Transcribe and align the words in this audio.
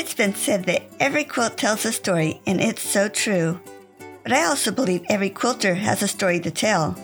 It's 0.00 0.14
been 0.14 0.34
said 0.34 0.64
that 0.64 0.84
every 0.98 1.24
quilt 1.24 1.58
tells 1.58 1.84
a 1.84 1.92
story, 1.92 2.40
and 2.46 2.58
it's 2.58 2.80
so 2.80 3.06
true. 3.06 3.60
But 4.22 4.32
I 4.32 4.46
also 4.46 4.70
believe 4.70 5.04
every 5.10 5.28
quilter 5.28 5.74
has 5.74 6.02
a 6.02 6.08
story 6.08 6.40
to 6.40 6.50
tell. 6.50 6.96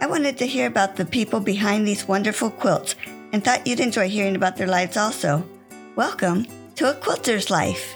I 0.00 0.06
wanted 0.06 0.38
to 0.38 0.46
hear 0.46 0.68
about 0.68 0.94
the 0.94 1.04
people 1.04 1.40
behind 1.40 1.84
these 1.84 2.06
wonderful 2.06 2.50
quilts 2.50 2.94
and 3.32 3.42
thought 3.42 3.66
you'd 3.66 3.80
enjoy 3.80 4.08
hearing 4.08 4.36
about 4.36 4.56
their 4.56 4.68
lives 4.68 4.96
also. 4.96 5.44
Welcome 5.96 6.46
to 6.76 6.88
A 6.88 6.94
Quilter's 6.94 7.50
Life. 7.50 7.92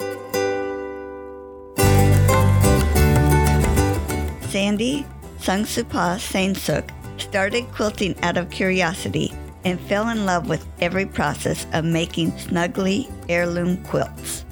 Sandy 4.50 5.06
Sungsupa 5.38 6.18
Saengsuk 6.18 6.90
started 7.20 7.70
quilting 7.70 8.18
out 8.24 8.36
of 8.36 8.50
curiosity 8.50 9.32
and 9.64 9.80
fell 9.80 10.08
in 10.08 10.26
love 10.26 10.48
with 10.48 10.66
every 10.80 11.06
process 11.06 11.66
of 11.72 11.84
making 11.84 12.32
snuggly 12.32 13.10
heirloom 13.28 13.82
quilts. 13.84 14.44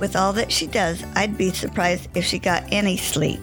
With 0.00 0.16
all 0.16 0.32
that 0.32 0.50
she 0.50 0.66
does, 0.66 1.04
I'd 1.14 1.38
be 1.38 1.50
surprised 1.50 2.08
if 2.16 2.24
she 2.24 2.38
got 2.38 2.64
any 2.72 2.96
sleep. 2.96 3.40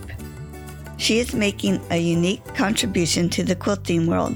She 0.97 1.19
is 1.19 1.33
making 1.33 1.81
a 1.89 1.97
unique 1.97 2.43
contribution 2.55 3.29
to 3.29 3.43
the 3.43 3.55
quilting 3.55 4.07
world. 4.07 4.35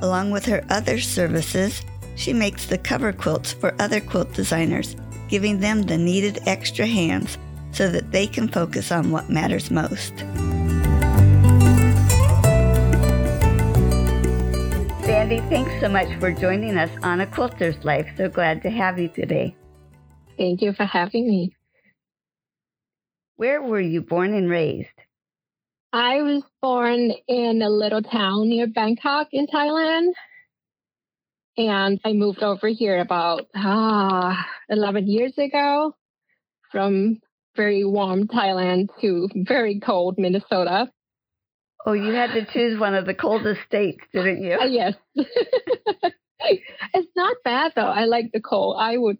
Along 0.00 0.30
with 0.30 0.44
her 0.46 0.64
other 0.70 1.00
services, 1.00 1.82
she 2.16 2.32
makes 2.32 2.66
the 2.66 2.78
cover 2.78 3.12
quilts 3.12 3.52
for 3.52 3.74
other 3.80 4.00
quilt 4.00 4.32
designers, 4.34 4.94
giving 5.28 5.58
them 5.58 5.82
the 5.82 5.98
needed 5.98 6.38
extra 6.46 6.86
hands 6.86 7.38
so 7.72 7.88
that 7.88 8.12
they 8.12 8.26
can 8.26 8.46
focus 8.46 8.92
on 8.92 9.10
what 9.10 9.28
matters 9.28 9.70
most. 9.70 10.12
Sandy, 15.24 15.40
thanks 15.48 15.80
so 15.80 15.88
much 15.88 16.20
for 16.20 16.30
joining 16.30 16.76
us 16.76 16.90
on 17.02 17.22
A 17.22 17.26
Quilter's 17.26 17.82
Life. 17.82 18.06
So 18.18 18.28
glad 18.28 18.60
to 18.60 18.68
have 18.68 18.98
you 18.98 19.08
today. 19.08 19.56
Thank 20.36 20.60
you 20.60 20.74
for 20.74 20.84
having 20.84 21.26
me. 21.26 21.56
Where 23.36 23.62
were 23.62 23.80
you 23.80 24.02
born 24.02 24.34
and 24.34 24.50
raised? 24.50 24.90
I 25.94 26.20
was 26.20 26.42
born 26.60 27.14
in 27.26 27.62
a 27.62 27.70
little 27.70 28.02
town 28.02 28.50
near 28.50 28.66
Bangkok 28.66 29.28
in 29.32 29.46
Thailand. 29.46 30.12
And 31.56 31.98
I 32.04 32.12
moved 32.12 32.42
over 32.42 32.68
here 32.68 33.00
about 33.00 33.46
ah, 33.54 34.46
11 34.68 35.08
years 35.08 35.32
ago 35.38 35.96
from 36.70 37.22
very 37.56 37.82
warm 37.82 38.28
Thailand 38.28 38.90
to 39.00 39.30
very 39.34 39.80
cold 39.80 40.18
Minnesota. 40.18 40.92
Oh, 41.86 41.92
you 41.92 42.14
had 42.14 42.32
to 42.32 42.46
choose 42.46 42.80
one 42.80 42.94
of 42.94 43.04
the 43.04 43.14
coldest 43.14 43.60
states, 43.66 44.00
didn't 44.12 44.42
you? 44.42 44.54
Uh, 44.54 44.64
yes. 44.64 44.94
it's 45.14 47.12
not 47.14 47.36
bad 47.44 47.72
though. 47.76 47.82
I 47.82 48.06
like 48.06 48.30
the 48.32 48.40
cold. 48.40 48.76
I 48.78 48.96
would 48.96 49.18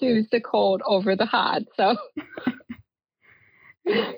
choose 0.00 0.28
the 0.30 0.40
cold 0.40 0.80
over 0.86 1.16
the 1.16 1.26
hot. 1.26 1.62
So. 1.76 1.96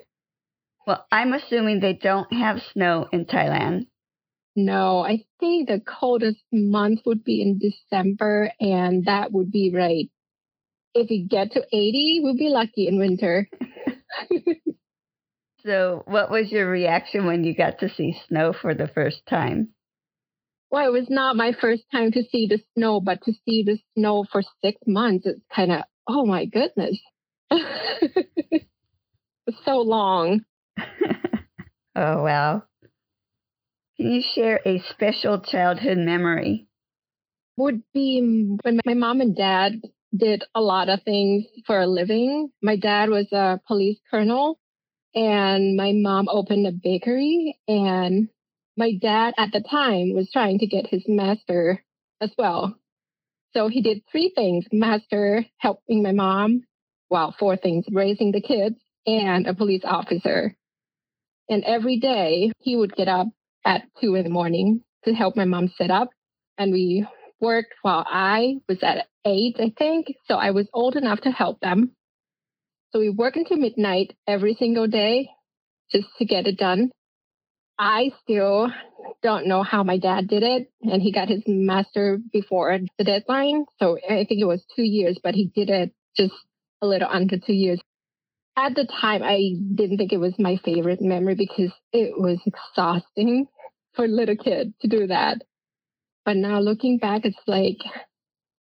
well, 0.87 1.07
I'm 1.11 1.33
assuming 1.33 1.79
they 1.79 1.93
don't 1.93 2.31
have 2.31 2.61
snow 2.73 3.07
in 3.11 3.25
Thailand. 3.25 3.87
No, 4.55 4.99
I 4.99 5.25
think 5.39 5.67
the 5.67 5.79
coldest 5.79 6.43
month 6.51 6.99
would 7.05 7.23
be 7.23 7.41
in 7.41 7.57
December, 7.57 8.51
and 8.59 9.05
that 9.05 9.31
would 9.31 9.49
be 9.49 9.71
right. 9.73 10.09
If 10.93 11.09
we 11.09 11.23
get 11.23 11.53
to 11.53 11.61
80, 11.61 12.19
we'll 12.21 12.35
be 12.35 12.49
lucky 12.49 12.87
in 12.87 12.99
winter. 12.99 13.47
So, 15.63 16.03
what 16.07 16.31
was 16.31 16.51
your 16.51 16.67
reaction 16.69 17.25
when 17.25 17.43
you 17.43 17.53
got 17.53 17.79
to 17.79 17.89
see 17.89 18.15
snow 18.27 18.53
for 18.53 18.73
the 18.73 18.87
first 18.87 19.21
time? 19.29 19.69
Well, 20.71 20.87
it 20.87 20.91
was 20.91 21.09
not 21.09 21.35
my 21.35 21.51
first 21.59 21.83
time 21.91 22.11
to 22.13 22.23
see 22.31 22.47
the 22.47 22.61
snow, 22.75 22.99
but 23.01 23.21
to 23.25 23.33
see 23.45 23.63
the 23.63 23.77
snow 23.95 24.25
for 24.31 24.41
six 24.63 24.79
months, 24.87 25.25
it's 25.27 25.41
kind 25.53 25.71
of, 25.71 25.83
oh 26.07 26.25
my 26.25 26.45
goodness. 26.45 26.97
it's 27.51 28.65
so 29.65 29.81
long. 29.81 30.41
oh, 31.95 32.23
wow. 32.23 32.63
Can 33.97 34.11
you 34.11 34.23
share 34.33 34.61
a 34.65 34.81
special 34.89 35.41
childhood 35.41 35.97
memory? 35.97 36.67
Would 37.57 37.83
be 37.93 38.55
when 38.63 38.79
my 38.85 38.93
mom 38.93 39.21
and 39.21 39.35
dad 39.35 39.81
did 40.15 40.43
a 40.55 40.61
lot 40.61 40.89
of 40.89 41.03
things 41.03 41.45
for 41.67 41.81
a 41.81 41.87
living. 41.87 42.49
My 42.63 42.77
dad 42.77 43.09
was 43.09 43.27
a 43.31 43.59
police 43.67 43.99
colonel 44.09 44.57
and 45.13 45.75
my 45.75 45.91
mom 45.93 46.27
opened 46.29 46.67
a 46.67 46.71
bakery 46.71 47.57
and 47.67 48.29
my 48.77 48.93
dad 48.93 49.33
at 49.37 49.51
the 49.51 49.61
time 49.61 50.13
was 50.15 50.29
trying 50.31 50.59
to 50.59 50.67
get 50.67 50.87
his 50.87 51.03
master 51.07 51.83
as 52.21 52.31
well. 52.37 52.75
So 53.53 53.67
he 53.67 53.81
did 53.81 54.03
three 54.11 54.31
things, 54.33 54.65
master 54.71 55.45
helping 55.57 56.03
my 56.03 56.13
mom, 56.13 56.63
well, 57.09 57.35
four 57.37 57.57
things, 57.57 57.85
raising 57.91 58.31
the 58.31 58.41
kids 58.41 58.77
and 59.05 59.47
a 59.47 59.53
police 59.53 59.83
officer. 59.83 60.55
And 61.49 61.63
every 61.65 61.99
day 61.99 62.51
he 62.59 62.77
would 62.77 62.95
get 62.95 63.09
up 63.09 63.27
at 63.65 63.83
two 63.99 64.15
in 64.15 64.23
the 64.23 64.29
morning 64.29 64.83
to 65.03 65.13
help 65.13 65.35
my 65.35 65.45
mom 65.45 65.67
set 65.77 65.91
up. 65.91 66.09
And 66.57 66.71
we 66.71 67.05
worked 67.41 67.73
while 67.81 68.05
I 68.07 68.55
was 68.69 68.77
at 68.83 69.07
eight, 69.25 69.57
I 69.59 69.73
think. 69.77 70.07
So 70.27 70.35
I 70.35 70.51
was 70.51 70.69
old 70.73 70.95
enough 70.95 71.21
to 71.21 71.31
help 71.31 71.59
them. 71.59 71.91
So 72.91 72.99
we 72.99 73.09
work 73.09 73.37
until 73.37 73.57
midnight 73.57 74.15
every 74.27 74.55
single 74.55 74.87
day 74.87 75.29
just 75.91 76.07
to 76.17 76.25
get 76.25 76.47
it 76.47 76.57
done. 76.57 76.91
I 77.79 78.11
still 78.21 78.71
don't 79.23 79.47
know 79.47 79.63
how 79.63 79.83
my 79.83 79.97
dad 79.97 80.27
did 80.27 80.43
it. 80.43 80.71
And 80.81 81.01
he 81.01 81.11
got 81.11 81.29
his 81.29 81.43
master 81.47 82.19
before 82.31 82.77
the 82.97 83.03
deadline. 83.03 83.65
So 83.79 83.97
I 83.97 84.25
think 84.25 84.41
it 84.41 84.47
was 84.47 84.63
two 84.75 84.83
years, 84.83 85.19
but 85.23 85.35
he 85.35 85.51
did 85.55 85.69
it 85.69 85.93
just 86.17 86.33
a 86.81 86.87
little 86.87 87.07
under 87.09 87.37
two 87.37 87.53
years. 87.53 87.79
At 88.57 88.75
the 88.75 88.85
time, 88.85 89.23
I 89.23 89.53
didn't 89.73 89.97
think 89.97 90.11
it 90.11 90.17
was 90.17 90.33
my 90.37 90.57
favorite 90.63 91.01
memory 91.01 91.35
because 91.35 91.71
it 91.93 92.19
was 92.19 92.39
exhausting 92.45 93.47
for 93.95 94.05
a 94.05 94.09
little 94.09 94.35
kid 94.35 94.73
to 94.81 94.87
do 94.87 95.07
that. 95.07 95.41
But 96.25 96.37
now 96.37 96.59
looking 96.59 96.97
back, 96.97 97.21
it's 97.23 97.39
like, 97.47 97.77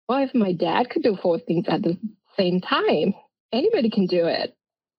well, 0.08 0.24
if 0.24 0.34
my 0.36 0.54
dad 0.54 0.90
could 0.90 1.04
do 1.04 1.18
four 1.22 1.40
things 1.40 1.66
at 1.68 1.82
the 1.82 1.98
same 2.38 2.62
time, 2.62 3.14
anybody 3.52 3.90
can 3.90 4.06
do 4.06 4.26
it. 4.26 4.56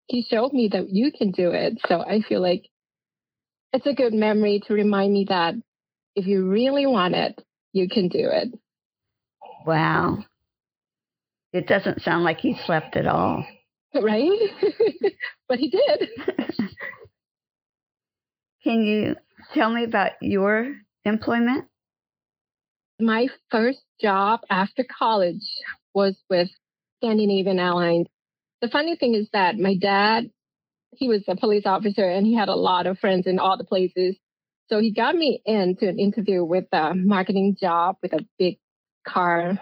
He 0.07 0.23
showed 0.29 0.53
me 0.53 0.69
that 0.73 0.91
you 0.91 1.13
can 1.13 1.31
do 1.31 1.51
it. 1.51 1.79
So 1.87 2.01
I 2.01 2.21
feel 2.21 2.41
like 2.41 2.69
it's 3.73 3.87
a 3.87 3.95
good 3.95 4.13
memory 4.13 4.63
to 4.67 4.75
remind 4.75 5.13
me 5.13 5.27
that 5.29 5.55
if 6.17 6.27
you 6.27 6.49
really 6.49 6.87
want 6.87 7.15
it, 7.15 7.41
you 7.73 7.89
can 7.89 8.09
do 8.09 8.29
it. 8.31 8.49
Wow. 9.65 10.19
It 11.53 11.67
doesn't 11.67 12.03
sound 12.03 12.25
like 12.25 12.39
he 12.39 12.57
slept 12.67 12.97
at 12.97 13.07
all. 13.07 13.47
Right? 13.95 14.39
but 15.49 15.59
he 15.59 15.71
did. 15.71 16.09
can 18.65 18.83
you 18.83 19.17
tell 19.55 19.73
me 19.73 19.85
about 19.85 20.13
your 20.21 20.75
employment? 21.05 21.67
My 23.01 23.29
first 23.51 23.81
job 24.01 24.41
after 24.51 24.85
college 24.99 25.43
was 25.95 26.17
with 26.29 26.49
Scandinavian 26.99 27.59
Airlines 27.59 28.07
the 28.61 28.69
funny 28.69 28.97
thing 28.97 29.15
is 29.15 29.29
that 29.33 29.59
my 29.59 29.75
dad, 29.75 30.31
he 30.93 31.09
was 31.09 31.23
a 31.29 31.37
police 31.37 31.65
officer 31.67 32.05
and 32.05 32.27
he 32.27 32.35
had 32.35 32.49
a 32.49 32.55
lot 32.55 32.87
of 32.87 32.99
friends 32.99 33.27
in 33.27 33.39
all 33.39 33.57
the 33.57 33.65
places. 33.65 34.17
So 34.69 34.81
he 34.81 34.93
got 34.93 35.15
me 35.15 35.43
into 35.45 35.89
an 35.89 35.99
interview 35.99 36.45
with 36.45 36.67
a 36.73 36.95
marketing 36.95 37.57
job 37.61 37.97
with 38.03 38.13
a 38.13 38.27
big 38.39 38.59
car 39.07 39.59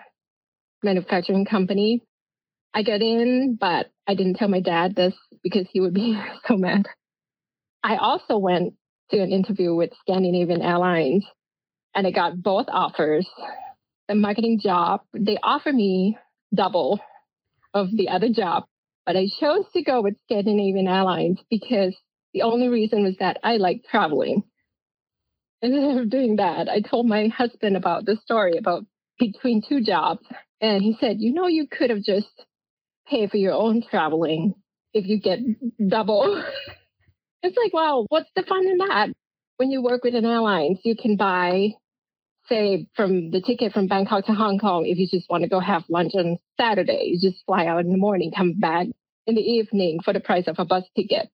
manufacturing 0.83 1.45
company. 1.45 2.03
I 2.75 2.83
got 2.83 3.01
in, 3.01 3.57
but 3.59 3.87
I 4.07 4.15
didn't 4.15 4.35
tell 4.35 4.49
my 4.49 4.61
dad 4.61 4.95
this 4.95 5.15
because 5.43 5.67
he 5.73 5.81
would 5.81 5.95
be 5.95 6.21
so 6.47 6.57
mad. 6.57 6.87
I 7.83 7.97
also 7.97 8.39
went 8.39 8.75
to 9.11 9.21
an 9.21 9.33
interview 9.33 9.75
with 9.75 9.91
Scandinavian 10.01 10.61
Airlines 10.61 11.25
and 11.95 12.07
I 12.07 12.11
got 12.11 12.43
both 12.43 12.67
offers. 12.69 13.27
The 14.09 14.15
marketing 14.15 14.61
job, 14.63 15.03
they 15.15 15.39
offered 15.43 15.75
me 15.75 16.19
double 16.55 17.01
of 17.75 17.89
the 17.91 18.09
other 18.09 18.29
job. 18.29 18.65
But 19.09 19.17
I 19.17 19.29
chose 19.41 19.65
to 19.73 19.83
go 19.83 20.03
with 20.03 20.17
Scandinavian 20.25 20.87
Airlines 20.87 21.39
because 21.49 21.97
the 22.35 22.43
only 22.43 22.69
reason 22.69 23.05
was 23.05 23.17
that 23.21 23.39
I 23.43 23.57
like 23.57 23.85
traveling. 23.91 24.43
Instead 25.63 25.97
of 25.97 26.11
doing 26.11 26.37
that, 26.37 26.69
I 26.69 26.81
told 26.81 27.07
my 27.07 27.29
husband 27.29 27.75
about 27.75 28.05
the 28.05 28.19
story 28.23 28.59
about 28.59 28.85
between 29.19 29.63
two 29.67 29.83
jobs. 29.83 30.21
And 30.61 30.83
he 30.83 30.95
said, 31.01 31.17
you 31.21 31.33
know, 31.33 31.47
you 31.47 31.67
could 31.67 31.89
have 31.89 32.03
just 32.03 32.29
paid 33.09 33.31
for 33.31 33.39
your 33.39 33.55
own 33.55 33.83
traveling 33.91 34.53
if 34.93 35.07
you 35.07 35.19
get 35.19 35.39
double. 35.89 36.45
it's 37.43 37.57
like, 37.57 37.73
wow, 37.73 38.05
what's 38.11 38.29
the 38.37 38.43
fun 38.43 38.67
in 38.67 38.77
that? 38.77 39.09
When 39.57 39.71
you 39.71 39.81
work 39.83 40.05
with 40.05 40.17
an 40.17 40.27
airlines, 40.27 40.81
you 40.85 40.95
can 40.95 41.17
buy 41.17 41.71
say 42.49 42.87
from 42.95 43.31
the 43.31 43.41
ticket 43.41 43.73
from 43.73 43.87
Bangkok 43.87 44.27
to 44.27 44.33
Hong 44.33 44.59
Kong, 44.59 44.87
if 44.87 44.99
you 44.99 45.07
just 45.07 45.29
want 45.31 45.43
to 45.43 45.49
go 45.49 45.61
have 45.61 45.85
lunch 45.89 46.13
on 46.15 46.39
Saturday, 46.61 47.13
you 47.13 47.31
just 47.31 47.45
fly 47.45 47.67
out 47.67 47.81
in 47.81 47.91
the 47.91 47.99
morning, 47.99 48.33
come 48.37 48.55
back 48.55 48.87
in 49.27 49.35
the 49.35 49.41
evening 49.43 50.01
for 50.05 50.13
the 50.13 50.21
price 50.21 50.47
of 50.47 50.57
a 50.59 50.65
bus 50.65 50.85
ticket. 50.97 51.29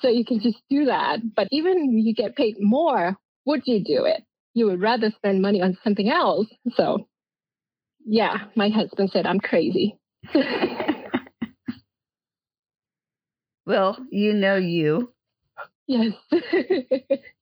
So 0.00 0.08
you 0.08 0.24
can 0.24 0.40
just 0.40 0.58
do 0.68 0.86
that. 0.86 1.20
But 1.34 1.48
even 1.52 1.98
you 1.98 2.14
get 2.14 2.36
paid 2.36 2.56
more, 2.58 3.16
would 3.44 3.62
you 3.66 3.82
do 3.84 4.04
it? 4.04 4.24
You 4.54 4.66
would 4.66 4.80
rather 4.80 5.10
spend 5.16 5.42
money 5.42 5.62
on 5.62 5.78
something 5.84 6.08
else. 6.08 6.48
So 6.74 7.08
yeah, 8.04 8.44
my 8.54 8.68
husband 8.68 9.10
said 9.12 9.26
I'm 9.26 9.40
crazy. 9.40 9.96
Well, 13.66 13.98
you 14.10 14.32
know 14.32 14.56
you. 14.56 15.12
Yes. 15.88 16.14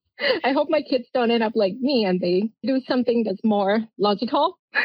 I 0.44 0.52
hope 0.52 0.68
my 0.70 0.82
kids 0.82 1.08
don't 1.12 1.30
end 1.30 1.42
up 1.42 1.52
like 1.54 1.74
me 1.80 2.04
and 2.04 2.20
they 2.20 2.50
do 2.62 2.80
something 2.86 3.24
that's 3.24 3.42
more 3.42 3.80
logical. 3.98 4.58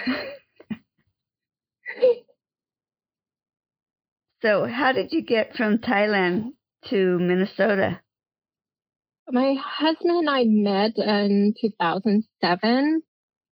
so, 4.41 4.65
how 4.65 4.91
did 4.91 5.11
you 5.11 5.21
get 5.21 5.55
from 5.55 5.77
Thailand 5.77 6.53
to 6.89 7.19
Minnesota? 7.19 7.99
My 9.31 9.53
husband 9.53 10.17
and 10.17 10.29
I 10.29 10.43
met 10.45 10.97
in 10.97 11.53
2007. 11.61 13.03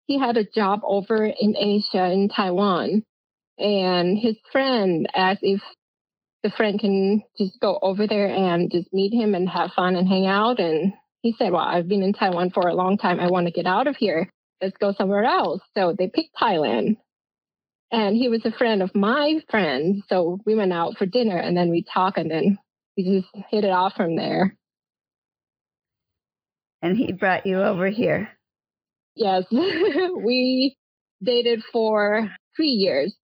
He 0.06 0.19
had 0.19 0.37
a 0.37 0.44
job 0.44 0.82
over 0.85 1.25
in 1.25 1.56
Asia 1.56 2.12
in 2.12 2.29
Taiwan, 2.29 3.03
and 3.59 4.17
his 4.17 4.37
friend 4.53 5.09
asked 5.15 5.43
if 5.43 5.61
the 6.44 6.50
friend 6.50 6.79
can 6.79 7.23
just 7.38 7.59
go 7.59 7.79
over 7.82 8.06
there 8.06 8.29
and 8.29 8.70
just 8.70 8.93
meet 8.93 9.12
him 9.12 9.35
and 9.35 9.49
have 9.49 9.73
fun 9.73 9.97
and 9.97 10.06
hang 10.06 10.27
out. 10.27 10.61
And 10.61 10.93
he 11.25 11.35
said, 11.38 11.53
Well, 11.53 11.62
I've 11.62 11.88
been 11.88 12.03
in 12.03 12.12
Taiwan 12.12 12.50
for 12.50 12.69
a 12.69 12.75
long 12.75 12.99
time. 12.99 13.19
I 13.19 13.31
want 13.31 13.47
to 13.47 13.53
get 13.53 13.65
out 13.65 13.87
of 13.87 13.97
here. 13.97 14.29
Let's 14.61 14.76
go 14.76 14.93
somewhere 14.93 15.25
else. 15.25 15.62
So 15.75 15.94
they 15.99 16.06
picked 16.06 16.37
Thailand. 16.41 16.99
And 17.91 18.15
he 18.15 18.29
was 18.29 18.43
a 18.44 18.53
friend 18.53 18.82
of 18.82 18.94
my 18.94 19.37
friend. 19.50 20.03
So 20.11 20.38
we 20.44 20.55
went 20.55 20.75
out 20.75 20.99
for 20.99 21.06
dinner 21.06 21.38
and 21.38 21.56
then 21.56 21.71
we 21.71 21.82
talked 21.82 22.19
and 22.19 22.31
then 22.31 22.59
we 22.97 23.23
just 23.23 23.47
hit 23.50 23.65
it 23.65 23.71
off 23.71 23.94
from 23.97 24.17
there. 24.17 24.55
And 26.82 26.94
he 26.94 27.12
brought 27.12 27.47
you 27.47 27.62
over 27.62 27.88
here? 27.88 28.29
Yes. 29.17 29.44
we 29.50 30.77
dated 31.23 31.62
for 31.73 32.31
three 32.55 32.69
years 32.69 33.17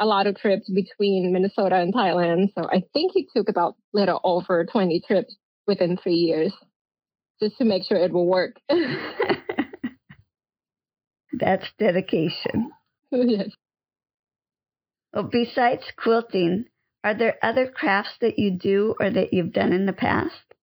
a 0.00 0.06
lot 0.06 0.26
of 0.26 0.38
trips 0.38 0.70
between 0.70 1.34
Minnesota 1.34 1.76
and 1.76 1.92
Thailand. 1.92 2.54
So 2.56 2.64
I 2.64 2.82
think 2.94 3.12
he 3.12 3.28
took 3.36 3.50
about 3.50 3.76
little 3.92 4.20
over 4.24 4.64
20 4.64 5.02
trips 5.06 5.36
within 5.66 5.98
three 5.98 6.14
years 6.14 6.54
just 7.42 7.58
to 7.58 7.64
make 7.64 7.82
sure 7.84 7.96
it 7.96 8.12
will 8.12 8.26
work. 8.26 8.56
That's 11.32 11.66
dedication. 11.78 12.70
yes. 13.10 13.50
Well, 15.12 15.28
besides 15.30 15.82
quilting, 15.96 16.66
are 17.02 17.14
there 17.14 17.36
other 17.42 17.66
crafts 17.66 18.12
that 18.20 18.38
you 18.38 18.52
do 18.52 18.94
or 19.00 19.10
that 19.10 19.32
you've 19.32 19.52
done 19.52 19.72
in 19.72 19.86
the 19.86 19.92
past? 19.92 20.54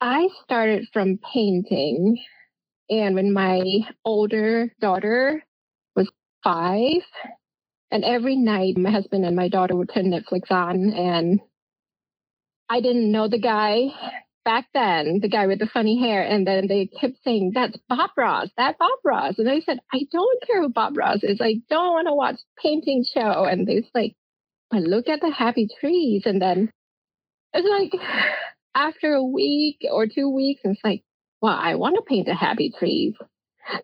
I 0.00 0.28
started 0.42 0.88
from 0.92 1.18
painting. 1.32 2.18
And 2.90 3.14
when 3.14 3.32
my 3.32 3.62
older 4.04 4.72
daughter 4.80 5.44
was 5.94 6.10
five, 6.42 7.02
and 7.90 8.04
every 8.04 8.36
night, 8.36 8.76
my 8.76 8.90
husband 8.90 9.24
and 9.24 9.36
my 9.36 9.48
daughter 9.48 9.76
would 9.76 9.90
turn 9.92 10.10
Netflix 10.10 10.50
on, 10.50 10.92
and 10.92 11.40
I 12.68 12.80
didn't 12.80 13.10
know 13.10 13.28
the 13.28 13.38
guy 13.38 13.88
back 14.46 14.68
then, 14.72 15.18
the 15.20 15.28
guy 15.28 15.46
with 15.48 15.58
the 15.58 15.66
funny 15.66 16.00
hair. 16.00 16.22
And 16.22 16.46
then 16.46 16.68
they 16.68 16.86
kept 16.86 17.16
saying, 17.24 17.52
That's 17.54 17.76
Bob 17.88 18.10
Ross, 18.16 18.48
that's 18.56 18.78
Bob 18.78 18.98
Ross. 19.04 19.34
And 19.38 19.50
I 19.50 19.60
said, 19.60 19.80
I 19.92 20.06
don't 20.10 20.46
care 20.46 20.62
who 20.62 20.70
Bob 20.70 20.96
Ross 20.96 21.18
is. 21.22 21.40
I 21.42 21.56
don't 21.68 21.92
want 21.92 22.06
to 22.06 22.14
watch 22.14 22.36
painting 22.62 23.04
show. 23.12 23.44
And 23.44 23.66
they 23.66 23.74
was 23.74 23.90
like, 23.94 24.14
But 24.70 24.82
look 24.82 25.08
at 25.08 25.20
the 25.20 25.30
happy 25.30 25.68
trees. 25.80 26.22
And 26.24 26.40
then 26.40 26.70
it's 27.52 27.68
like 27.68 28.00
after 28.74 29.12
a 29.12 29.22
week 29.22 29.80
or 29.90 30.06
two 30.06 30.30
weeks, 30.30 30.62
it's 30.64 30.80
like, 30.82 31.02
Well, 31.42 31.58
I 31.60 31.74
want 31.74 31.96
to 31.96 32.02
paint 32.02 32.26
the 32.26 32.34
happy 32.34 32.72
trees. 32.78 33.14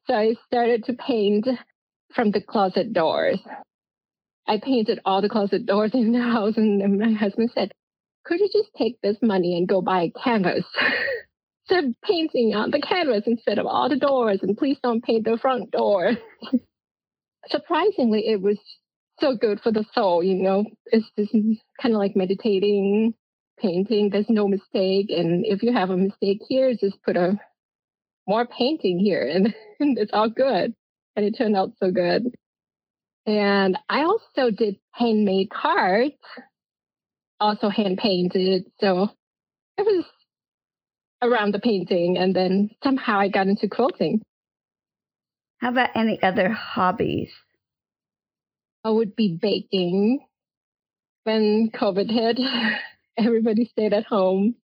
So 0.06 0.14
I 0.14 0.37
started 0.47 0.85
to 0.85 0.94
paint 0.94 1.47
from 2.14 2.31
the 2.31 2.41
closet 2.41 2.93
doors. 2.93 3.41
I 4.47 4.61
painted 4.62 5.00
all 5.05 5.23
the 5.23 5.29
closet 5.29 5.67
doors 5.67 5.91
in 5.93 6.12
the 6.12 6.20
house, 6.20 6.55
and 6.56 6.99
my 6.99 7.12
husband 7.12 7.50
said, 7.55 7.73
"Could 8.24 8.40
you 8.40 8.48
just 8.52 8.70
take 8.76 9.00
this 9.00 9.16
money 9.22 9.56
and 9.56 9.69
go 9.69 9.80
buy 9.80 10.02
a 10.04 10.10
canvas?" 10.10 10.64
Instead 11.70 11.94
painting 12.02 12.54
on 12.54 12.70
the 12.70 12.80
canvas 12.80 13.22
instead 13.26 13.58
of 13.58 13.66
all 13.66 13.88
the 13.88 13.96
doors, 13.96 14.40
and 14.42 14.58
please 14.58 14.78
don't 14.82 15.02
paint 15.02 15.24
the 15.24 15.38
front 15.38 15.70
door. 15.70 16.12
Surprisingly, 17.48 18.26
it 18.26 18.42
was 18.42 18.58
so 19.20 19.36
good 19.36 19.60
for 19.60 19.72
the 19.72 19.84
soul. 19.94 20.22
You 20.22 20.34
know, 20.34 20.64
it's 20.86 21.06
just 21.16 21.32
kind 21.32 21.94
of 21.94 21.98
like 21.98 22.16
meditating, 22.16 23.14
painting. 23.58 24.10
There's 24.10 24.28
no 24.28 24.48
mistake, 24.48 25.06
and 25.10 25.46
if 25.46 25.62
you 25.62 25.72
have 25.72 25.90
a 25.90 25.96
mistake 25.96 26.40
here, 26.48 26.75
just 26.75 27.02
put 27.02 27.16
a 27.16 27.38
more 28.26 28.46
painting 28.46 28.98
here, 28.98 29.26
and, 29.26 29.54
and 29.80 29.98
it's 29.98 30.12
all 30.12 30.28
good. 30.28 30.75
And 31.14 31.26
it 31.26 31.36
turned 31.36 31.56
out 31.56 31.72
so 31.78 31.90
good. 31.90 32.34
And 33.26 33.78
I 33.88 34.02
also 34.02 34.50
did 34.50 34.76
handmade 34.92 35.50
cards, 35.50 36.14
also 37.42 37.68
hand 37.68 37.98
painted. 37.98 38.64
So 38.80 39.10
it 39.76 39.82
was 39.82 40.04
around 41.22 41.52
the 41.52 41.58
painting. 41.58 42.16
And 42.18 42.34
then 42.34 42.70
somehow 42.82 43.18
I 43.18 43.28
got 43.28 43.48
into 43.48 43.68
quilting. 43.68 44.22
How 45.58 45.70
about 45.70 45.90
any 45.94 46.22
other 46.22 46.50
hobbies? 46.50 47.30
I 48.84 48.90
would 48.90 49.14
be 49.14 49.38
baking. 49.40 50.20
When 51.24 51.70
COVID 51.72 52.10
hit, 52.10 52.38
everybody 53.16 53.66
stayed 53.66 53.92
at 53.92 54.06
home. 54.06 54.56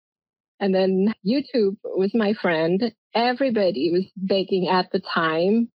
And 0.59 0.74
then 0.74 1.13
YouTube 1.25 1.77
was 1.83 2.12
my 2.15 2.33
friend. 2.33 2.91
Everybody 3.13 3.91
was 3.91 4.06
baking 4.24 4.68
at 4.68 4.91
the 4.91 5.00
time. 5.00 5.69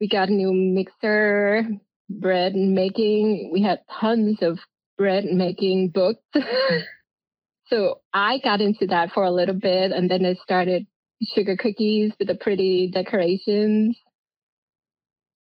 We 0.00 0.08
got 0.08 0.28
a 0.28 0.32
new 0.32 0.52
mixer, 0.52 1.66
bread 2.10 2.54
and 2.54 2.74
making. 2.74 3.50
We 3.52 3.62
had 3.62 3.80
tons 4.00 4.38
of 4.42 4.58
bread 4.98 5.24
making 5.24 5.88
books. 5.88 6.20
so 7.68 8.00
I 8.12 8.38
got 8.42 8.60
into 8.60 8.88
that 8.88 9.12
for 9.12 9.24
a 9.24 9.30
little 9.30 9.54
bit 9.54 9.92
and 9.92 10.10
then 10.10 10.26
I 10.26 10.34
started 10.34 10.86
sugar 11.34 11.56
cookies 11.56 12.12
with 12.18 12.28
the 12.28 12.34
pretty 12.34 12.90
decorations. 12.92 13.96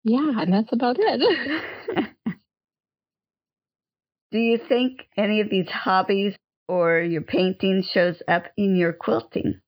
Yeah, 0.03 0.39
and 0.39 0.53
that's 0.53 0.71
about 0.71 0.97
it. 0.99 2.05
Do 4.31 4.37
you 4.37 4.59
think 4.67 5.07
any 5.17 5.41
of 5.41 5.49
these 5.49 5.67
hobbies 5.67 6.35
or 6.67 6.99
your 6.99 7.21
painting 7.21 7.83
shows 7.91 8.21
up 8.27 8.45
in 8.57 8.75
your 8.75 8.93
quilting? 8.93 9.61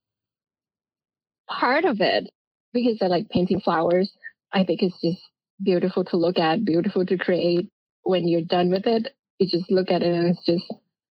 Part 1.50 1.86
of 1.86 2.02
it, 2.02 2.30
because 2.74 2.98
I 3.02 3.08
like 3.08 3.30
painting 3.30 3.62
flowers. 3.62 4.12
I 4.54 4.64
think 4.64 4.84
it's 4.84 5.00
just 5.02 5.22
beautiful 5.64 6.04
to 6.06 6.18
look 6.18 6.38
at, 6.38 6.66
beautiful 6.66 7.06
to 7.06 7.18
create. 7.18 7.70
When 8.04 8.28
you're 8.28 8.42
done 8.42 8.70
with 8.70 8.86
it, 8.88 9.14
you 9.40 9.48
just 9.48 9.72
look 9.72 9.92
at 9.92 10.02
it 10.02 10.14
and 10.14 10.36
it's 10.36 10.46
just, 10.46 10.66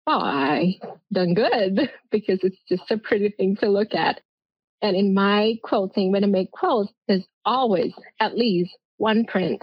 oh, 0.06 0.20
I 0.20 0.78
done 1.12 1.34
good 1.34 1.90
because 2.10 2.40
it's 2.42 2.60
just 2.68 2.90
a 2.90 2.98
pretty 2.98 3.30
thing 3.30 3.56
to 3.56 3.68
look 3.68 3.94
at. 3.94 4.20
And 4.82 4.96
in 4.96 5.14
my 5.14 5.54
quilting, 5.62 6.12
when 6.12 6.24
I 6.24 6.26
make 6.26 6.50
quilts, 6.50 6.92
there's 7.08 7.26
always 7.44 7.92
at 8.20 8.36
least 8.36 8.76
one 8.98 9.24
print 9.24 9.62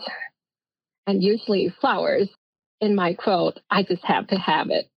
and 1.06 1.22
usually 1.22 1.74
flowers 1.80 2.30
in 2.80 2.96
my 2.96 3.14
quilt. 3.14 3.60
I 3.70 3.84
just 3.84 4.04
have 4.04 4.28
to 4.28 4.36
have 4.36 4.70
it. 4.70 4.90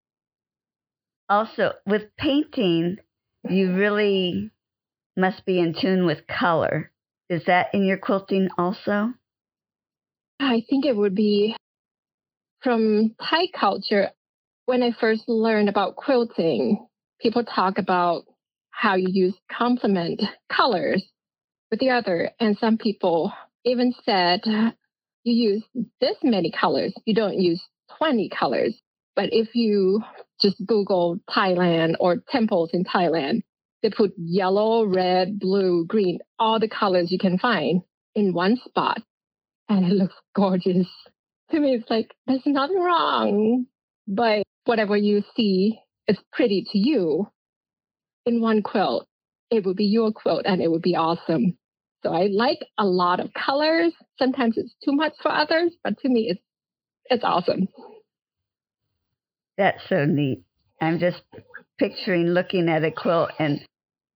Also, 1.30 1.74
with 1.86 2.04
painting, 2.18 2.98
you 3.50 3.74
really 3.74 4.52
must 5.18 5.46
be 5.46 5.60
in 5.60 5.76
tune 5.80 6.06
with 6.06 6.28
color. 6.28 6.92
Is 7.30 7.44
that 7.46 7.68
in 7.74 7.84
your 7.84 7.98
quilting 7.98 8.50
also? 8.58 9.14
I 10.40 10.64
think 10.70 10.86
it 10.86 10.96
would 10.96 11.16
be 11.16 11.56
from 12.64 13.16
Thai 13.22 13.48
culture. 13.58 14.10
When 14.66 14.82
I 14.82 14.92
first 15.00 15.28
learned 15.28 15.70
about 15.70 15.98
quilting, 15.98 16.88
people 17.22 17.44
talk 17.44 17.78
about 17.78 18.24
how 18.72 18.96
you 18.96 19.08
use 19.10 19.36
complement 19.52 20.22
colors 20.52 21.04
with 21.70 21.80
the 21.80 21.90
other. 21.90 22.32
And 22.40 22.58
some 22.58 22.78
people 22.78 23.34
even 23.66 23.94
said 24.06 24.42
you 25.24 25.34
use 25.34 25.64
this 26.00 26.18
many 26.24 26.52
colors, 26.52 26.94
you 27.06 27.14
don't 27.14 27.40
use 27.40 27.62
20 27.98 28.30
colors. 28.30 28.76
But 29.16 29.30
if 29.32 29.54
you 29.54 30.02
just 30.42 30.66
Google 30.66 31.20
Thailand 31.30 31.96
or 32.00 32.24
temples 32.30 32.72
in 32.74 32.84
Thailand, 32.84 33.42
they 33.82 33.90
put 33.90 34.14
yellow, 34.18 34.86
red, 34.86 35.40
blue, 35.40 35.86
green, 35.86 36.20
all 36.40 36.60
the 36.60 36.70
colors 36.70 37.12
you 37.12 37.20
can 37.20 37.38
find 37.38 37.82
in 38.16 38.34
one 38.34 38.58
spot 38.66 39.02
and 39.70 39.86
it 39.86 39.94
looks 39.94 40.16
gorgeous. 40.36 40.88
To 41.54 41.60
me, 41.60 41.76
it's 41.76 41.90
like, 41.90 42.12
there's 42.26 42.42
nothing 42.48 42.80
wrong. 42.80 43.68
But 44.08 44.44
whatever 44.66 44.98
you 44.98 45.24
see 45.36 45.80
is 46.08 46.18
pretty 46.32 46.66
to 46.72 46.78
you 46.80 47.28
in 48.26 48.42
one 48.42 48.64
quilt, 48.64 49.08
it 49.52 49.64
would 49.64 49.78
be 49.78 49.86
your 49.86 50.12
quilt 50.12 50.44
and 50.46 50.62
it 50.62 50.72
would 50.72 50.82
be 50.82 50.96
awesome. 50.96 51.58
So 52.02 52.12
I 52.12 52.28
like 52.32 52.60
a 52.78 52.86
lot 52.86 53.20
of 53.20 53.30
colors. 53.34 53.94
Sometimes 54.18 54.58
it's 54.58 54.74
too 54.84 54.94
much 54.94 55.14
for 55.22 55.32
others, 55.32 55.72
but 55.84 56.00
to 56.00 56.10
me, 56.10 56.30
it's 56.32 56.42
it's 57.06 57.24
awesome. 57.24 57.68
That's 59.58 59.82
so 59.88 60.06
neat. 60.06 60.44
I'm 60.82 61.00
just 61.00 61.22
picturing 61.78 62.28
looking 62.28 62.68
at 62.68 62.84
a 62.84 62.92
quilt 62.92 63.30
and 63.38 63.62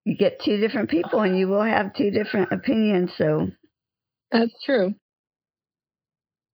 you 0.05 0.17
get 0.17 0.41
two 0.43 0.57
different 0.57 0.89
people 0.89 1.21
and 1.21 1.37
you 1.37 1.47
will 1.47 1.63
have 1.63 1.93
two 1.93 2.09
different 2.09 2.51
opinions. 2.51 3.11
So 3.17 3.47
that's 4.31 4.53
true. 4.65 4.95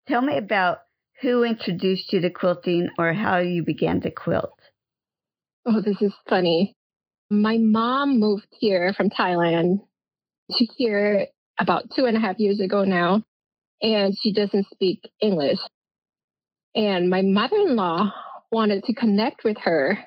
Tell 0.08 0.22
me 0.22 0.38
about 0.38 0.80
who 1.22 1.44
introduced 1.44 2.12
you 2.12 2.20
to 2.22 2.30
quilting 2.30 2.90
or 2.98 3.14
how 3.14 3.38
you 3.38 3.64
began 3.64 4.02
to 4.02 4.12
quilt. 4.12 4.60
Oh, 5.66 5.82
this 5.82 6.02
is 6.02 6.14
funny. 6.28 6.76
My 7.30 7.58
mom 7.58 8.20
moved 8.20 8.48
here 8.52 8.94
from 8.94 9.10
Thailand 9.10 9.80
to 10.52 10.68
here 10.78 11.28
about 11.58 11.86
two 11.96 12.06
and 12.06 12.18
a 12.18 12.20
half 12.20 12.38
years 12.38 12.60
ago 12.60 12.84
now, 12.84 13.24
and 13.82 14.14
she 14.22 14.34
doesn't 14.34 14.68
speak 14.74 15.10
English. 15.22 15.60
And 16.76 17.10
my 17.10 17.22
mother 17.22 17.56
in 17.56 17.76
law 17.78 18.12
wanted 18.52 18.84
to 18.84 18.94
connect 18.94 19.46
with 19.46 19.58
her 19.64 19.98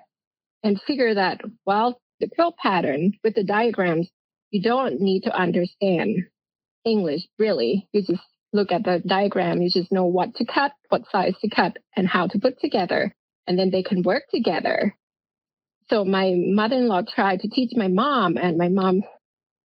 and 0.62 0.80
figure 0.86 1.14
that, 1.14 1.40
well, 1.64 2.00
the 2.20 2.28
quilt 2.28 2.56
pattern 2.58 3.12
with 3.24 3.34
the 3.34 3.44
diagrams, 3.44 4.10
you 4.50 4.60
don't 4.60 5.00
need 5.00 5.22
to 5.22 5.34
understand 5.34 6.16
English 6.84 7.22
really. 7.38 7.88
You 7.92 8.02
just 8.02 8.22
look 8.56 8.72
at 8.72 8.84
the 8.84 9.02
diagram, 9.06 9.62
you 9.62 9.70
just 9.70 9.92
know 9.92 10.06
what 10.06 10.34
to 10.36 10.44
cut, 10.44 10.72
what 10.88 11.02
size 11.12 11.34
to 11.42 11.48
cut, 11.48 11.76
and 11.94 12.08
how 12.08 12.26
to 12.26 12.38
put 12.38 12.58
together. 12.60 13.14
And 13.46 13.58
then 13.58 13.70
they 13.70 13.82
can 13.82 14.02
work 14.02 14.24
together. 14.32 14.96
So 15.88 16.04
my 16.04 16.34
mother 16.36 16.76
in 16.76 16.88
law 16.88 17.02
tried 17.02 17.40
to 17.40 17.48
teach 17.48 17.70
my 17.76 17.86
mom, 17.88 18.36
and 18.36 18.58
my 18.58 18.68
mom 18.68 19.02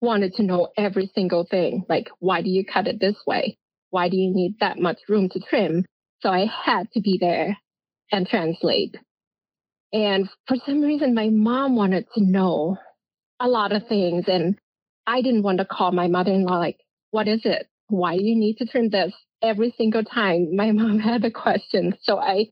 wanted 0.02 0.34
to 0.34 0.44
know 0.44 0.70
every 0.78 1.10
single 1.16 1.48
thing. 1.50 1.86
Like, 1.88 2.10
why 2.20 2.42
do 2.42 2.50
you 2.50 2.66
cut 2.66 2.88
it 2.88 3.00
this 3.00 3.16
way? 3.26 3.58
Why 3.92 4.10
do 4.10 4.18
you 4.18 4.34
need 4.34 4.56
that 4.60 4.78
much 4.78 4.98
room 5.08 5.30
to 5.30 5.40
trim? 5.40 5.86
So 6.22 6.30
I 6.30 6.48
had 6.48 6.92
to 6.94 7.02
be 7.02 7.18
there 7.20 7.58
and 8.12 8.28
translate. 8.28 8.96
And 9.94 10.30
for 10.48 10.58
some 10.66 10.82
reason, 10.82 11.14
my 11.14 11.30
mom 11.30 11.76
wanted 11.76 12.08
to 12.16 12.24
know 12.24 12.78
a 13.40 13.48
lot 13.48 13.72
of 13.72 13.88
things. 13.88 14.26
And 14.28 14.58
I 15.08 15.22
didn't 15.22 15.44
want 15.44 15.60
to 15.60 15.66
call 15.66 15.92
my 15.92 16.08
mother 16.08 16.32
in 16.32 16.44
law, 16.44 16.58
like, 16.58 16.78
what 17.12 17.28
is 17.28 17.42
it? 17.44 17.68
Why 17.92 18.18
do 18.18 18.24
you 18.24 18.36
need 18.36 18.58
to 18.58 18.66
turn 18.66 18.90
this? 18.90 19.14
Every 19.42 19.74
single 19.78 20.04
time 20.04 20.56
my 20.56 20.72
mom 20.72 21.00
had 21.00 21.26
a 21.26 21.32
question. 21.32 21.96
So 22.04 22.18
I 22.18 22.48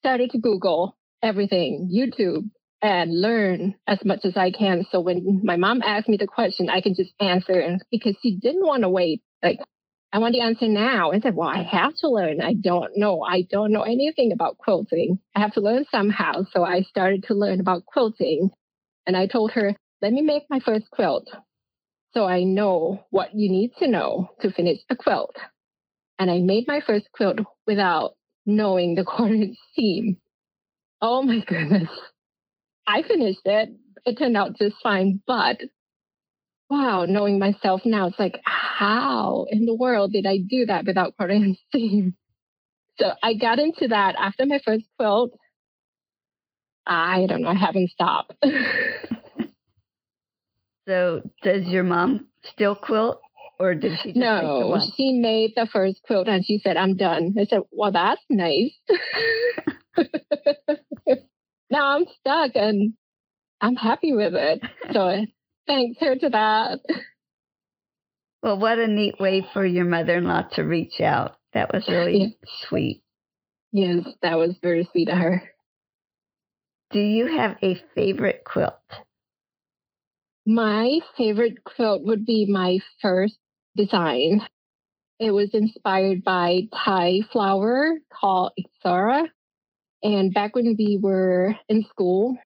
started 0.00 0.30
to 0.30 0.38
Google 0.38 0.96
everything, 1.22 1.90
YouTube, 1.92 2.50
and 2.82 3.20
learn 3.20 3.74
as 3.86 3.98
much 4.04 4.20
as 4.24 4.36
I 4.36 4.50
can. 4.50 4.86
So 4.92 5.00
when 5.00 5.40
my 5.42 5.56
mom 5.56 5.82
asked 5.82 6.08
me 6.08 6.16
the 6.16 6.26
question, 6.26 6.70
I 6.70 6.80
can 6.80 6.94
just 6.94 7.12
answer. 7.20 7.58
And 7.58 7.82
because 7.90 8.16
she 8.22 8.36
didn't 8.36 8.66
want 8.66 8.82
to 8.82 8.88
wait, 8.88 9.22
like, 9.42 9.58
I 10.12 10.18
want 10.18 10.34
the 10.34 10.42
answer 10.42 10.68
now. 10.68 11.10
I 11.10 11.20
said, 11.20 11.34
well, 11.34 11.48
I 11.48 11.62
have 11.64 11.94
to 11.96 12.08
learn. 12.08 12.40
I 12.40 12.54
don't 12.54 12.96
know. 12.96 13.22
I 13.22 13.42
don't 13.50 13.72
know 13.72 13.82
anything 13.82 14.32
about 14.32 14.56
quilting. 14.56 15.18
I 15.34 15.40
have 15.40 15.52
to 15.54 15.60
learn 15.60 15.84
somehow. 15.90 16.44
So 16.52 16.64
I 16.64 16.82
started 16.82 17.24
to 17.24 17.34
learn 17.34 17.60
about 17.60 17.84
quilting. 17.86 18.50
And 19.06 19.16
I 19.16 19.26
told 19.26 19.52
her, 19.52 19.74
let 20.00 20.12
me 20.12 20.22
make 20.22 20.44
my 20.48 20.60
first 20.60 20.90
quilt. 20.90 21.28
So 22.16 22.24
I 22.24 22.44
know 22.44 23.04
what 23.10 23.34
you 23.34 23.50
need 23.50 23.72
to 23.78 23.86
know 23.86 24.30
to 24.40 24.50
finish 24.50 24.78
a 24.88 24.96
quilt. 24.96 25.36
And 26.18 26.30
I 26.30 26.38
made 26.38 26.64
my 26.66 26.80
first 26.80 27.12
quilt 27.12 27.40
without 27.66 28.12
knowing 28.46 28.94
the 28.94 29.04
quarter 29.16 29.48
seam. 29.74 30.16
Oh 31.02 31.20
my 31.22 31.40
goodness. 31.46 31.90
I 32.86 33.02
finished 33.02 33.42
it. 33.44 33.68
It 34.06 34.16
turned 34.16 34.34
out 34.34 34.56
just 34.56 34.76
fine. 34.82 35.20
But 35.26 35.58
wow, 36.70 37.04
knowing 37.06 37.38
myself 37.38 37.82
now, 37.84 38.06
it's 38.06 38.18
like, 38.18 38.40
how 38.46 39.44
in 39.50 39.66
the 39.66 39.74
world 39.74 40.12
did 40.12 40.24
I 40.24 40.38
do 40.38 40.64
that 40.66 40.86
without 40.86 41.16
quarter 41.16 41.38
seam? 41.70 42.16
So 42.98 43.10
I 43.22 43.34
got 43.34 43.58
into 43.58 43.88
that 43.88 44.14
after 44.18 44.46
my 44.46 44.58
first 44.64 44.86
quilt. 44.98 45.32
I 46.86 47.26
don't 47.26 47.42
know. 47.42 47.50
I 47.50 47.54
haven't 47.54 47.90
stopped. 47.90 48.32
so 50.86 51.22
does 51.42 51.66
your 51.66 51.82
mom 51.82 52.26
still 52.42 52.74
quilt? 52.74 53.20
Or 53.58 53.74
did 53.74 53.98
she 54.02 54.10
just 54.10 54.18
no? 54.18 54.78
She 54.96 55.14
made 55.14 55.52
the 55.56 55.66
first 55.72 56.02
quilt 56.06 56.28
and 56.28 56.44
she 56.44 56.58
said, 56.58 56.76
"I'm 56.76 56.94
done." 56.96 57.34
I 57.38 57.46
said, 57.46 57.62
"Well, 57.70 57.90
that's 57.90 58.20
nice." 58.28 58.72
now 61.70 61.96
I'm 61.96 62.04
stuck 62.20 62.50
and 62.54 62.92
I'm 63.60 63.76
happy 63.76 64.12
with 64.12 64.34
it. 64.34 64.60
So 64.92 65.24
thanks 65.66 65.98
her 66.00 66.16
to 66.16 66.28
that. 66.28 66.80
Well, 68.42 68.58
what 68.58 68.78
a 68.78 68.86
neat 68.86 69.18
way 69.18 69.46
for 69.54 69.64
your 69.64 69.86
mother 69.86 70.18
in 70.18 70.24
law 70.24 70.42
to 70.52 70.62
reach 70.62 71.00
out. 71.00 71.36
That 71.54 71.72
was 71.72 71.88
really 71.88 72.18
yeah. 72.18 72.48
sweet. 72.68 73.02
Yes, 73.72 74.06
that 74.22 74.36
was 74.36 74.54
very 74.62 74.86
sweet 74.92 75.08
of 75.08 75.18
her. 75.18 75.42
Do 76.90 77.00
you 77.00 77.26
have 77.26 77.56
a 77.62 77.82
favorite 77.94 78.42
quilt? 78.44 78.74
My 80.48 81.00
favorite 81.18 81.64
quilt 81.64 82.04
would 82.04 82.24
be 82.24 82.46
my 82.46 82.78
first 83.02 83.36
design. 83.76 84.46
It 85.18 85.32
was 85.32 85.50
inspired 85.52 86.22
by 86.22 86.68
Thai 86.72 87.22
flower 87.32 87.94
called 88.12 88.52
Ixora. 88.56 89.24
And 90.04 90.32
back 90.32 90.54
when 90.54 90.76
we 90.78 91.00
were 91.02 91.56
in 91.68 91.82
school, 91.90 92.38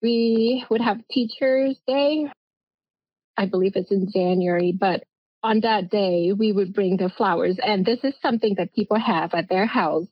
we 0.00 0.64
would 0.70 0.80
have 0.80 1.06
Teachers' 1.10 1.78
Day. 1.86 2.32
I 3.36 3.44
believe 3.44 3.72
it's 3.74 3.92
in 3.92 4.10
January, 4.10 4.72
but 4.72 5.04
on 5.42 5.60
that 5.60 5.90
day, 5.90 6.32
we 6.32 6.52
would 6.52 6.72
bring 6.72 6.96
the 6.96 7.10
flowers. 7.10 7.58
And 7.62 7.84
this 7.84 8.02
is 8.04 8.14
something 8.22 8.54
that 8.56 8.72
people 8.72 8.98
have 8.98 9.34
at 9.34 9.50
their 9.50 9.66
house 9.66 10.06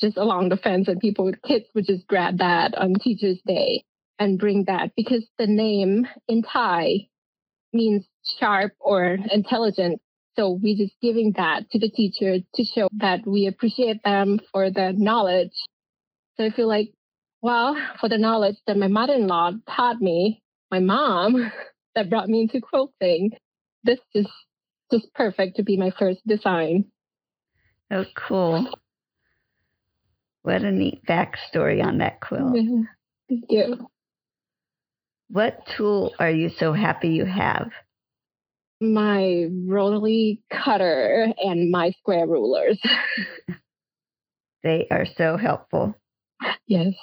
just 0.00 0.16
along 0.16 0.48
the 0.48 0.56
fence, 0.56 0.88
and 0.88 1.00
people 1.00 1.26
with 1.26 1.42
kids 1.42 1.66
would 1.74 1.84
just 1.86 2.06
grab 2.06 2.38
that 2.38 2.74
on 2.78 2.94
Teachers' 2.94 3.42
Day 3.44 3.84
and 4.18 4.38
bring 4.38 4.64
that 4.66 4.92
because 4.96 5.26
the 5.38 5.46
name 5.46 6.06
in 6.28 6.42
Thai 6.42 7.08
means 7.72 8.04
sharp 8.38 8.72
or 8.80 9.18
intelligent. 9.30 10.00
So 10.36 10.58
we're 10.62 10.76
just 10.76 10.94
giving 11.00 11.32
that 11.36 11.70
to 11.70 11.78
the 11.78 11.90
teacher 11.90 12.38
to 12.54 12.64
show 12.64 12.88
that 12.98 13.26
we 13.26 13.46
appreciate 13.46 14.02
them 14.04 14.40
for 14.52 14.70
the 14.70 14.92
knowledge 14.96 15.52
so 16.36 16.44
I 16.44 16.50
feel 16.50 16.68
like, 16.68 16.92
well, 17.40 17.76
for 18.00 18.08
the 18.08 18.18
knowledge 18.18 18.56
that 18.66 18.76
my 18.76 18.88
mother-in-law 18.88 19.52
taught 19.68 20.00
me, 20.00 20.42
my 20.70 20.80
mom 20.80 21.50
that 21.94 22.10
brought 22.10 22.28
me 22.28 22.42
into 22.42 22.60
quilting, 22.60 23.30
this 23.84 23.98
is 24.14 24.26
just 24.92 25.12
perfect 25.14 25.56
to 25.56 25.62
be 25.62 25.76
my 25.76 25.90
first 25.98 26.26
design. 26.26 26.86
Oh, 27.90 28.04
cool. 28.16 28.68
What 30.42 30.62
a 30.62 30.70
neat 30.70 31.04
backstory 31.06 31.84
on 31.84 31.98
that 31.98 32.20
quilt. 32.20 32.56
Thank 33.28 33.44
you. 33.48 33.88
What 35.28 35.58
tool 35.76 36.14
are 36.18 36.30
you 36.30 36.50
so 36.58 36.72
happy 36.72 37.08
you 37.08 37.24
have? 37.24 37.70
My 38.80 39.46
rotary 39.66 40.42
cutter 40.50 41.32
and 41.38 41.70
my 41.70 41.90
square 41.98 42.26
rulers. 42.26 42.78
they 44.62 44.86
are 44.90 45.06
so 45.16 45.36
helpful. 45.36 45.94
Yes. 46.66 46.94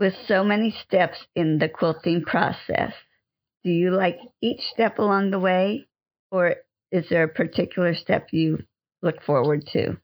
With 0.00 0.14
so 0.26 0.42
many 0.42 0.74
steps 0.84 1.18
in 1.36 1.58
the 1.58 1.68
quilting 1.68 2.22
process, 2.22 2.92
do 3.62 3.70
you 3.70 3.90
like 3.90 4.18
each 4.42 4.60
step 4.72 4.98
along 4.98 5.30
the 5.30 5.38
way, 5.38 5.86
or 6.30 6.56
is 6.90 7.08
there 7.08 7.24
a 7.24 7.28
particular 7.28 7.94
step 7.94 8.28
you 8.32 8.58
look 9.02 9.22
forward 9.22 9.66
to? 9.72 9.96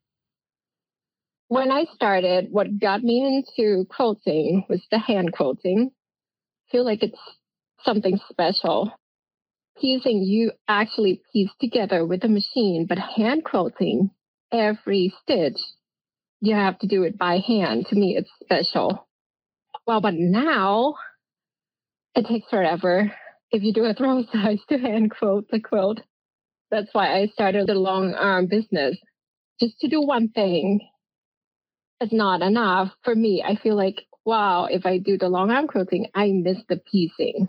When 1.50 1.72
I 1.72 1.86
started, 1.96 2.52
what 2.52 2.78
got 2.78 3.02
me 3.02 3.26
into 3.26 3.84
quilting 3.86 4.66
was 4.68 4.82
the 4.92 5.00
hand 5.00 5.32
quilting. 5.32 5.90
I 5.90 6.70
feel 6.70 6.84
like 6.84 7.02
it's 7.02 7.18
something 7.84 8.20
special. 8.28 8.92
Piecing, 9.80 10.22
you 10.22 10.52
actually 10.68 11.22
piece 11.32 11.50
together 11.60 12.06
with 12.06 12.22
a 12.22 12.28
machine, 12.28 12.86
but 12.88 13.00
hand 13.00 13.42
quilting, 13.42 14.12
every 14.52 15.12
stitch, 15.22 15.58
you 16.40 16.54
have 16.54 16.78
to 16.78 16.86
do 16.86 17.02
it 17.02 17.18
by 17.18 17.38
hand. 17.38 17.86
To 17.88 17.96
me, 17.96 18.16
it's 18.16 18.30
special. 18.44 19.08
Well, 19.88 20.00
but 20.00 20.14
now 20.14 20.94
it 22.14 22.26
takes 22.28 22.48
forever 22.48 23.12
if 23.50 23.64
you 23.64 23.72
do 23.72 23.86
a 23.86 23.94
throw 23.94 24.22
size 24.32 24.60
to 24.68 24.78
hand 24.78 25.10
quilt 25.10 25.46
the 25.50 25.58
quilt. 25.58 25.98
That's 26.70 26.90
why 26.92 27.18
I 27.18 27.26
started 27.26 27.66
the 27.66 27.74
long 27.74 28.14
arm 28.14 28.46
business. 28.46 28.96
Just 29.58 29.80
to 29.80 29.88
do 29.88 30.00
one 30.00 30.28
thing 30.28 30.88
is 32.00 32.12
not 32.12 32.42
enough 32.42 32.92
for 33.04 33.14
me. 33.14 33.44
I 33.46 33.56
feel 33.56 33.76
like, 33.76 34.06
wow, 34.24 34.66
if 34.66 34.86
I 34.86 34.98
do 34.98 35.18
the 35.18 35.28
long 35.28 35.50
arm 35.50 35.66
quilting, 35.66 36.06
I 36.14 36.28
miss 36.32 36.58
the 36.68 36.80
piecing. 36.90 37.48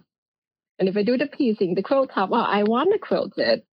And 0.79 0.89
if 0.89 0.97
I 0.97 1.03
do 1.03 1.17
the 1.17 1.27
piecing, 1.27 1.75
the 1.75 1.83
quilt 1.83 2.11
top, 2.13 2.29
well, 2.29 2.45
I 2.47 2.63
want 2.63 2.91
to 2.93 2.99
quilt 2.99 3.33
it. 3.37 3.65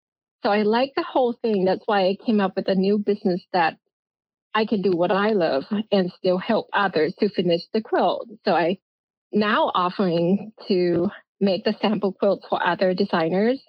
So 0.42 0.50
I 0.50 0.62
like 0.62 0.92
the 0.96 1.02
whole 1.02 1.34
thing. 1.40 1.64
That's 1.64 1.82
why 1.86 2.06
I 2.06 2.16
came 2.24 2.40
up 2.40 2.56
with 2.56 2.68
a 2.68 2.74
new 2.74 2.98
business 2.98 3.42
that 3.52 3.78
I 4.54 4.66
can 4.66 4.82
do 4.82 4.92
what 4.92 5.10
I 5.10 5.30
love 5.30 5.64
and 5.90 6.12
still 6.16 6.38
help 6.38 6.68
others 6.72 7.14
to 7.20 7.28
finish 7.28 7.62
the 7.72 7.82
quilt. 7.82 8.28
So 8.44 8.52
I 8.52 8.78
now 9.32 9.72
offering 9.74 10.52
to 10.68 11.10
make 11.40 11.64
the 11.64 11.74
sample 11.80 12.12
quilts 12.12 12.46
for 12.48 12.64
other 12.64 12.94
designers. 12.94 13.60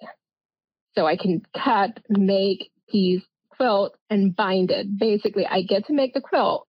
So 0.94 1.06
I 1.06 1.16
can 1.16 1.42
cut, 1.56 1.98
make, 2.08 2.70
piece, 2.88 3.22
quilt, 3.50 3.96
and 4.08 4.34
bind 4.34 4.70
it. 4.70 4.98
Basically, 4.98 5.46
I 5.46 5.62
get 5.62 5.86
to 5.86 5.92
make 5.92 6.14
the 6.14 6.20
quilt, 6.20 6.67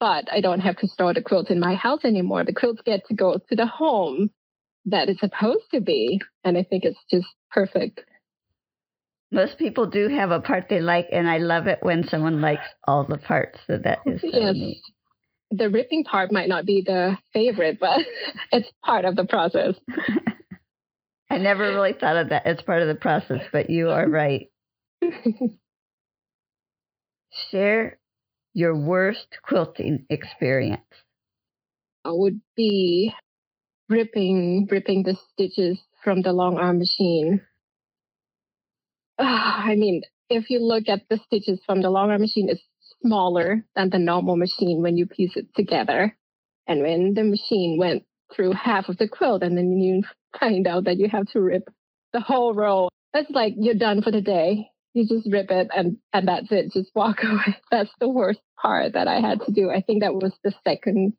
but 0.00 0.30
I 0.32 0.40
don't 0.40 0.60
have 0.60 0.76
to 0.78 0.88
store 0.88 1.14
the 1.14 1.22
quilts 1.22 1.50
in 1.50 1.60
my 1.60 1.74
house 1.74 2.04
anymore. 2.04 2.44
The 2.44 2.52
quilts 2.52 2.82
get 2.84 3.06
to 3.08 3.14
go 3.14 3.38
to 3.48 3.56
the 3.56 3.66
home 3.66 4.30
that 4.86 5.08
it's 5.08 5.20
supposed 5.20 5.64
to 5.72 5.80
be. 5.80 6.20
And 6.44 6.56
I 6.56 6.62
think 6.62 6.84
it's 6.84 6.98
just 7.10 7.26
perfect 7.50 8.00
most 9.30 9.58
people 9.58 9.86
do 9.86 10.08
have 10.08 10.30
a 10.30 10.40
part 10.40 10.66
they 10.68 10.80
like, 10.80 11.08
and 11.12 11.28
I 11.28 11.38
love 11.38 11.66
it 11.66 11.78
when 11.82 12.06
someone 12.08 12.40
likes 12.40 12.66
all 12.86 13.04
the 13.04 13.18
parts. 13.18 13.58
So 13.66 13.78
that 13.78 13.98
is 14.06 14.20
so 14.20 14.28
yes. 14.32 14.54
neat. 14.54 14.82
the 15.50 15.68
ripping 15.68 16.04
part 16.04 16.32
might 16.32 16.48
not 16.48 16.64
be 16.64 16.82
the 16.84 17.18
favorite, 17.32 17.78
but 17.80 18.00
it's 18.52 18.70
part 18.84 19.04
of 19.04 19.16
the 19.16 19.24
process. 19.24 19.74
I 21.30 21.38
never 21.38 21.64
really 21.64 21.92
thought 21.92 22.16
of 22.16 22.28
that 22.28 22.46
as 22.46 22.62
part 22.62 22.82
of 22.82 22.88
the 22.88 22.94
process, 22.94 23.42
but 23.52 23.68
you 23.68 23.90
are 23.90 24.08
right. 24.08 24.48
Share 27.50 27.98
your 28.56 28.74
worst 28.74 29.36
quilting 29.42 30.06
experience. 30.08 30.80
I 32.06 32.10
would 32.12 32.40
be 32.56 33.12
ripping 33.90 34.66
ripping 34.70 35.02
the 35.02 35.14
stitches 35.30 35.78
from 36.02 36.22
the 36.22 36.32
long 36.32 36.56
arm 36.56 36.78
machine. 36.78 37.42
Uh, 39.18 39.24
I 39.26 39.74
mean, 39.76 40.02
if 40.30 40.48
you 40.48 40.60
look 40.60 40.88
at 40.88 41.02
the 41.10 41.20
stitches 41.26 41.60
from 41.66 41.82
the 41.82 41.90
long 41.90 42.10
arm 42.10 42.22
machine, 42.22 42.48
it's 42.48 42.62
smaller 43.02 43.62
than 43.76 43.90
the 43.90 43.98
normal 43.98 44.36
machine 44.36 44.80
when 44.80 44.96
you 44.96 45.04
piece 45.04 45.36
it 45.36 45.54
together. 45.54 46.16
And 46.66 46.80
when 46.80 47.12
the 47.12 47.24
machine 47.24 47.76
went 47.78 48.04
through 48.34 48.52
half 48.52 48.88
of 48.88 48.96
the 48.96 49.06
quilt 49.06 49.42
and 49.42 49.56
then 49.58 49.70
you 49.78 50.02
find 50.40 50.66
out 50.66 50.84
that 50.84 50.96
you 50.96 51.10
have 51.10 51.26
to 51.32 51.42
rip 51.42 51.68
the 52.14 52.20
whole 52.20 52.54
row, 52.54 52.88
it's 53.12 53.30
like 53.30 53.52
you're 53.58 53.74
done 53.74 54.00
for 54.00 54.10
the 54.10 54.22
day. 54.22 54.70
You 54.96 55.06
just 55.06 55.30
rip 55.30 55.50
it 55.50 55.68
and, 55.76 55.98
and 56.14 56.26
that's 56.26 56.50
it. 56.50 56.72
Just 56.72 56.90
walk 56.94 57.18
away. 57.22 57.58
That's 57.70 57.92
the 58.00 58.08
worst 58.08 58.40
part 58.60 58.94
that 58.94 59.08
I 59.08 59.20
had 59.20 59.40
to 59.42 59.52
do. 59.52 59.70
I 59.70 59.82
think 59.82 60.02
that 60.02 60.14
was 60.14 60.32
the 60.42 60.54
second 60.64 61.12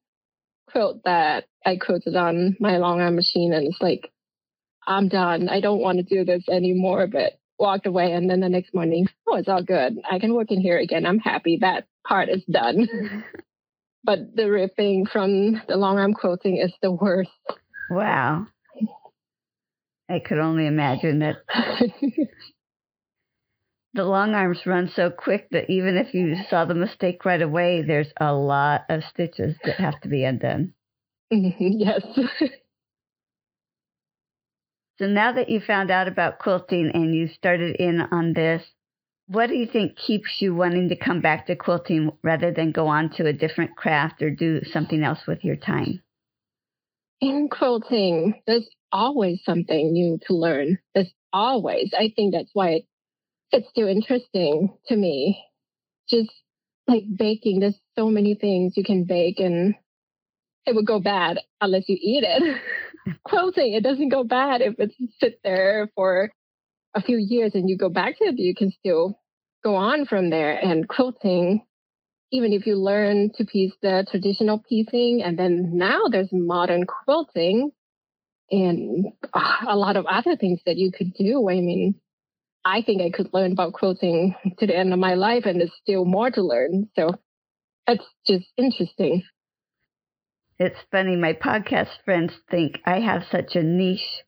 quilt 0.71 1.01
that 1.05 1.45
I 1.63 1.77
quilted 1.77 2.15
on 2.15 2.57
my 2.59 2.77
long 2.77 3.01
arm 3.01 3.15
machine. 3.15 3.53
And 3.53 3.67
it's 3.67 3.79
like, 3.79 4.11
I'm 4.87 5.09
done. 5.09 5.47
I 5.47 5.61
don't 5.61 5.81
want 5.81 5.99
to 5.99 6.03
do 6.03 6.25
this 6.25 6.43
anymore. 6.49 7.05
But 7.05 7.33
walked 7.59 7.85
away. 7.85 8.13
And 8.13 8.27
then 8.27 8.39
the 8.39 8.49
next 8.49 8.73
morning, 8.73 9.07
oh, 9.27 9.35
it's 9.35 9.47
all 9.47 9.63
good. 9.63 9.97
I 10.09 10.17
can 10.17 10.33
work 10.33 10.49
in 10.49 10.59
here 10.59 10.79
again. 10.79 11.05
I'm 11.05 11.19
happy. 11.19 11.59
That 11.61 11.85
part 12.07 12.29
is 12.29 12.43
done. 12.49 12.87
but 14.03 14.35
the 14.35 14.49
ripping 14.49 15.05
from 15.05 15.61
the 15.67 15.75
long 15.75 15.99
arm 15.99 16.13
quilting 16.13 16.57
is 16.57 16.73
the 16.81 16.91
worst. 16.91 17.29
Wow. 17.91 18.47
I 20.09 20.19
could 20.19 20.39
only 20.39 20.65
imagine 20.65 21.19
that 21.19 21.35
the 23.97 24.05
long 24.05 24.35
arms 24.35 24.59
run 24.67 24.89
so 24.95 25.09
quick 25.09 25.49
that 25.49 25.69
even 25.71 25.97
if 25.97 26.13
you 26.13 26.35
saw 26.49 26.65
the 26.65 26.75
mistake 26.75 27.25
right 27.25 27.41
away, 27.41 27.81
there's 27.81 28.13
a 28.21 28.31
lot 28.31 28.85
of 28.89 29.03
stitches 29.03 29.55
that 29.65 29.77
have 29.77 29.99
to 30.01 30.07
be 30.07 30.23
undone. 30.23 30.73
yes. 31.31 32.05
So 34.99 35.05
now 35.07 35.33
that 35.33 35.49
you 35.49 35.59
found 35.59 35.91
out 35.91 36.07
about 36.07 36.39
quilting 36.39 36.91
and 36.93 37.13
you 37.13 37.27
started 37.27 37.75
in 37.75 38.01
on 38.01 38.33
this, 38.33 38.63
what 39.27 39.47
do 39.47 39.55
you 39.55 39.67
think 39.67 39.97
keeps 39.97 40.29
you 40.39 40.55
wanting 40.55 40.89
to 40.89 40.95
come 40.95 41.21
back 41.21 41.47
to 41.47 41.55
quilting 41.55 42.11
rather 42.23 42.51
than 42.51 42.71
go 42.71 42.87
on 42.87 43.09
to 43.17 43.25
a 43.25 43.33
different 43.33 43.75
craft 43.75 44.21
or 44.21 44.29
do 44.29 44.61
something 44.71 45.03
else 45.03 45.19
with 45.27 45.43
your 45.43 45.55
time? 45.55 46.01
In 47.19 47.49
quilting, 47.49 48.41
there's 48.45 48.69
always 48.91 49.43
something 49.43 49.91
new 49.91 50.19
to 50.27 50.33
learn. 50.35 50.77
There's 50.93 51.13
always. 51.33 51.93
I 51.97 52.13
think 52.15 52.33
that's 52.33 52.51
why 52.53 52.83
it's 53.51 53.69
still 53.69 53.87
interesting 53.87 54.77
to 54.87 54.95
me. 54.95 55.43
Just 56.09 56.31
like 56.87 57.03
baking, 57.17 57.59
there's 57.59 57.79
so 57.97 58.09
many 58.09 58.35
things 58.35 58.73
you 58.75 58.83
can 58.83 59.03
bake 59.03 59.39
and 59.39 59.75
it 60.65 60.75
would 60.75 60.87
go 60.87 60.99
bad 60.99 61.39
unless 61.61 61.83
you 61.87 61.97
eat 61.99 62.23
it. 62.25 62.61
quilting, 63.23 63.73
it 63.73 63.83
doesn't 63.83 64.09
go 64.09 64.23
bad 64.23 64.61
if 64.61 64.75
it 64.79 64.93
sit 65.19 65.39
there 65.43 65.89
for 65.95 66.29
a 66.93 67.01
few 67.01 67.17
years 67.17 67.51
and 67.53 67.69
you 67.69 67.77
go 67.77 67.89
back 67.89 68.17
to 68.17 68.25
it, 68.25 68.37
you 68.37 68.55
can 68.55 68.71
still 68.71 69.19
go 69.63 69.75
on 69.75 70.05
from 70.05 70.29
there. 70.29 70.57
And 70.57 70.87
quilting, 70.87 71.61
even 72.31 72.53
if 72.53 72.65
you 72.65 72.75
learn 72.75 73.31
to 73.37 73.45
piece 73.45 73.73
the 73.81 74.05
traditional 74.09 74.59
piecing, 74.67 75.21
and 75.23 75.37
then 75.37 75.77
now 75.77 76.03
there's 76.09 76.29
modern 76.31 76.85
quilting 76.85 77.71
and 78.49 79.07
uh, 79.33 79.57
a 79.67 79.75
lot 79.75 79.97
of 79.97 80.05
other 80.05 80.35
things 80.35 80.59
that 80.65 80.77
you 80.77 80.91
could 80.91 81.13
do. 81.13 81.49
I 81.49 81.55
mean, 81.55 81.95
I 82.67 82.81
think 82.81 83.01
I 83.01 83.11
could 83.11 83.29
learn 83.33 83.53
about 83.53 83.71
quilting 83.71 84.35
to 84.59 84.67
the 84.67 84.75
end 84.75 84.91
of 84.91 84.99
my 84.99 85.13
life, 85.13 85.45
and 85.45 85.61
there's 85.61 85.71
still 85.81 86.03
more 86.03 86.29
to 86.29 86.41
learn. 86.41 86.89
So 86.97 87.15
it's 87.87 88.03
just 88.27 88.45
interesting. 88.57 89.23
It's 90.59 90.77
funny, 90.91 91.15
my 91.15 91.31
podcast 91.31 92.03
friends 92.03 92.33
think 92.51 92.81
I 92.85 92.99
have 92.99 93.23
such 93.31 93.55
a 93.55 93.63
niche 93.63 94.25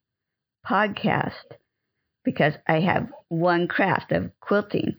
podcast 0.66 1.58
because 2.24 2.54
I 2.66 2.80
have 2.80 3.08
one 3.28 3.68
craft 3.68 4.10
of 4.10 4.30
quilting. 4.40 4.96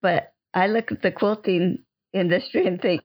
But 0.00 0.32
I 0.54 0.68
look 0.68 0.92
at 0.92 1.02
the 1.02 1.12
quilting 1.12 1.84
industry 2.14 2.66
and 2.66 2.80
think, 2.80 3.02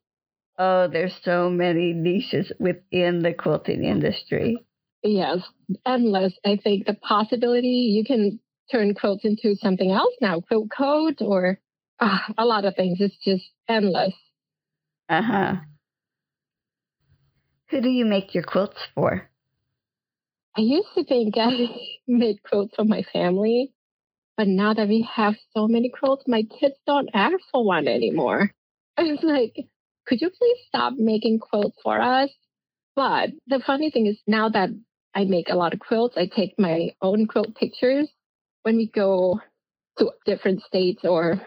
oh, 0.58 0.88
there's 0.88 1.20
so 1.24 1.50
many 1.50 1.92
niches 1.92 2.54
within 2.58 3.22
the 3.22 3.34
quilting 3.34 3.84
industry. 3.84 4.66
Yes, 5.04 5.40
endless. 5.86 6.34
I 6.46 6.56
think 6.56 6.86
the 6.86 6.94
possibility 6.94 7.92
you 7.94 8.06
can 8.06 8.40
turn 8.72 8.94
quilts 8.94 9.26
into 9.26 9.56
something 9.56 9.92
else 9.92 10.14
now, 10.22 10.42
quilt 10.42 10.70
code 10.76 11.22
or 11.22 11.60
uh, 12.00 12.20
a 12.38 12.46
lot 12.46 12.66
of 12.66 12.76
things. 12.76 12.98
It's 13.00 13.18
just 13.24 13.44
endless. 13.68 14.14
Uh 15.10 15.22
huh. 15.22 15.56
Who 17.70 17.82
do 17.82 17.90
you 17.90 18.06
make 18.06 18.34
your 18.34 18.44
quilts 18.44 18.78
for? 18.96 19.30
I 20.58 20.62
used 20.62 20.88
to 20.96 21.04
think 21.04 21.36
I 21.38 21.52
made 22.08 22.42
quilts 22.44 22.76
for 22.76 22.86
my 22.86 23.04
family, 23.14 23.74
but 24.36 24.48
now 24.48 24.74
that 24.74 24.88
we 24.88 25.08
have 25.14 25.36
so 25.56 25.68
many 25.68 25.90
quilts, 25.90 26.24
my 26.28 26.44
kids 26.60 26.76
don't 26.86 27.10
ask 27.14 27.36
for 27.52 27.64
one 27.64 27.88
anymore. 27.88 28.52
I 28.98 29.04
was 29.04 29.20
like, 29.22 29.68
could 30.08 30.22
you 30.22 30.30
please 30.30 30.58
stop 30.68 30.94
making 30.98 31.40
quilts 31.40 31.78
for 31.84 32.02
us? 32.02 32.30
But 32.96 33.30
the 33.46 33.60
funny 33.66 33.92
thing 33.92 34.08
is 34.08 34.18
now 34.26 34.50
that 34.50 34.70
I 35.14 35.26
make 35.26 35.50
a 35.50 35.56
lot 35.56 35.74
of 35.74 35.80
quilts, 35.80 36.18
I 36.18 36.26
take 36.26 36.58
my 36.58 36.96
own 37.02 37.28
quilt 37.28 37.56
pictures. 37.56 38.08
When 38.68 38.76
we 38.76 38.88
go 38.88 39.40
to 39.98 40.12
different 40.26 40.62
states 40.62 41.06
or 41.06 41.42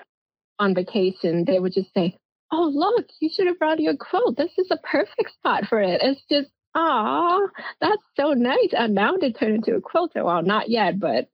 on 0.59 0.74
vacation, 0.74 1.44
they 1.46 1.59
would 1.59 1.74
just 1.74 1.92
say, 1.92 2.16
oh, 2.50 2.70
look, 2.72 3.09
you 3.20 3.28
should 3.28 3.46
have 3.46 3.59
brought 3.59 3.78
your 3.78 3.94
quilt. 3.94 4.38
This 4.38 4.52
is 4.56 4.68
a 4.70 4.78
perfect 4.78 5.30
spot 5.35 5.64
for 5.68 5.83
it. 5.83 6.00
It's 6.02 6.22
just, 6.30 6.48
ah, 6.74 7.40
that's 7.78 8.02
so 8.18 8.33
nice. 8.33 8.72
And 8.72 8.94
now 8.94 9.18
they 9.20 9.33
turn 9.33 9.56
into 9.56 9.74
a 9.74 9.83
quilter. 9.83 10.24
Well, 10.24 10.42
not 10.42 10.70
yet, 10.70 10.98
but 10.98 11.28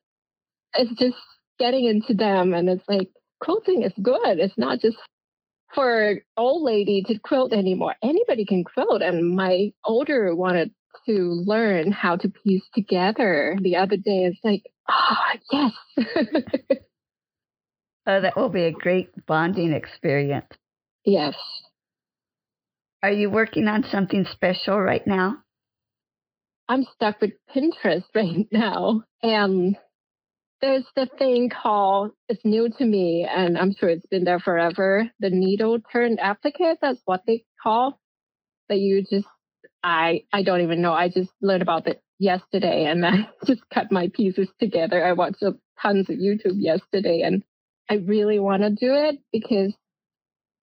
it's 0.75 0.99
just 0.99 1.23
getting 1.61 1.85
into 1.85 2.15
them. 2.15 2.53
And 2.53 2.69
it's 2.69 2.89
like, 2.89 3.11
quilting 3.41 3.85
is 3.85 3.93
good. 4.03 4.41
It's 4.41 4.59
not 4.59 4.81
just 4.81 4.97
for 5.73 6.17
old 6.37 6.65
lady 6.65 7.05
to 7.07 7.17
quilt 7.21 7.53
anymore. 7.53 7.95
Anybody 8.03 8.45
can 8.45 8.65
quilt. 8.65 9.03
And 9.03 9.37
my 9.37 9.71
older 9.85 10.35
wanted 10.35 10.73
to 11.07 11.43
learn 11.47 11.93
how 11.93 12.17
to 12.17 12.29
piece 12.29 12.65
together 12.75 13.57
the 13.61 13.77
other 13.77 13.97
day. 13.97 14.25
It's 14.25 14.41
like, 14.43 14.63
oh, 14.89 15.17
yes. 15.53 15.73
oh, 18.07 18.21
that 18.21 18.37
will 18.37 18.49
be 18.49 18.65
a 18.65 18.73
great 18.73 19.11
bonding 19.27 19.73
experience. 19.73 20.47
Yes. 21.05 21.35
Are 23.03 23.13
you 23.13 23.31
working 23.31 23.69
on 23.69 23.85
something 23.85 24.25
special 24.33 24.81
right 24.81 25.07
now? 25.07 25.37
I'm 26.69 26.85
stuck 26.95 27.21
with 27.21 27.33
Pinterest 27.55 28.05
right 28.15 28.47
now. 28.51 29.03
And 29.23 29.77
there's 30.61 30.87
the 30.97 31.07
thing 31.19 31.51
called, 31.51 32.13
it's 32.29 32.45
new 32.45 32.69
to 32.79 32.85
me, 32.85 33.29
and 33.29 33.59
I'm 33.59 33.75
sure 33.75 33.91
it's 33.91 34.07
been 34.07 34.25
there 34.25 34.41
forever. 34.41 35.11
The 35.21 35.31
needle 35.31 35.79
turn 35.93 36.19
applique, 36.19 36.79
that's 36.81 37.01
what 37.05 37.23
they 37.27 37.45
call. 37.63 38.01
That 38.69 38.79
you 38.79 39.03
just, 39.03 39.27
I, 39.87 40.25
I 40.33 40.43
don't 40.43 40.63
even 40.63 40.83
know. 40.83 40.93
I 40.93 41.09
just 41.09 41.31
learned 41.41 41.63
about 41.63 41.87
it 41.87 42.03
yesterday 42.19 42.87
and 42.87 43.07
I 43.07 43.29
just 43.47 43.63
cut 43.73 43.93
my 43.93 44.11
pieces 44.13 44.49
together. 44.59 45.05
I 45.05 45.13
watched 45.13 45.45
tons 45.81 46.11
of 46.11 46.17
YouTube 46.17 46.57
yesterday 46.57 47.23
and 47.25 47.45
I 47.89 47.95
really 47.95 48.41
want 48.41 48.63
to 48.63 48.71
do 48.71 48.93
it 48.95 49.21
because 49.33 49.73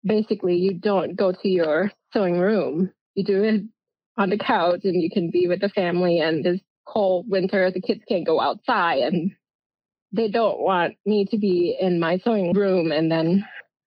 basically 0.04 0.58
you 0.58 0.74
don't 0.74 1.16
go 1.16 1.32
to 1.32 1.48
your 1.48 1.94
sewing 2.12 2.40
room. 2.40 2.92
You 3.14 3.24
do 3.24 3.42
it 3.44 3.62
on 4.18 4.32
the 4.32 4.38
couch 4.38 4.82
and 4.84 5.02
you 5.02 5.10
can 5.10 5.32
be 5.32 5.48
with 5.48 5.62
the 5.62 5.70
family 5.70 6.20
and 6.20 6.44
this 6.44 6.60
cold 6.86 7.26
winter 7.30 7.72
the 7.72 7.82
kids 7.82 8.02
can't 8.08 8.28
go 8.28 8.40
outside 8.42 9.00
and 9.00 9.32
they 10.12 10.30
don't 10.30 10.60
want 10.60 10.96
me 11.06 11.26
to 11.32 11.38
be 11.38 11.76
in 11.80 12.02
my 12.02 12.18
sewing 12.18 12.52
room 12.54 12.92
and 12.92 13.10
then 13.10 13.46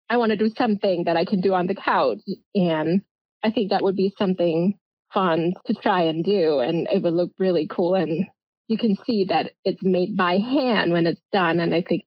I 0.09 0.17
want 0.17 0.31
to 0.31 0.37
do 0.37 0.49
something 0.57 1.03
that 1.03 1.17
I 1.17 1.25
can 1.25 1.41
do 1.41 1.53
on 1.53 1.67
the 1.67 1.75
couch 1.75 2.19
and 2.55 3.01
I 3.43 3.51
think 3.51 3.71
that 3.71 3.83
would 3.83 3.97
be 3.97 4.13
something 4.17 4.79
fun 5.13 5.53
to 5.65 5.73
try 5.73 6.03
and 6.03 6.23
do 6.23 6.59
and 6.59 6.87
it 6.91 7.01
would 7.01 7.13
look 7.13 7.31
really 7.39 7.67
cool 7.69 7.95
and 7.95 8.25
you 8.67 8.77
can 8.77 8.97
see 9.05 9.25
that 9.29 9.51
it's 9.63 9.81
made 9.81 10.17
by 10.17 10.37
hand 10.37 10.91
when 10.91 11.07
it's 11.07 11.21
done 11.31 11.59
and 11.59 11.73
I 11.73 11.81
think 11.81 12.03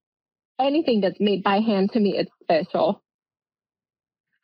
anything 0.59 1.01
that's 1.01 1.21
made 1.21 1.43
by 1.43 1.61
hand 1.61 1.93
to 1.93 2.01
me 2.01 2.17
it's 2.17 2.31
special 2.43 3.03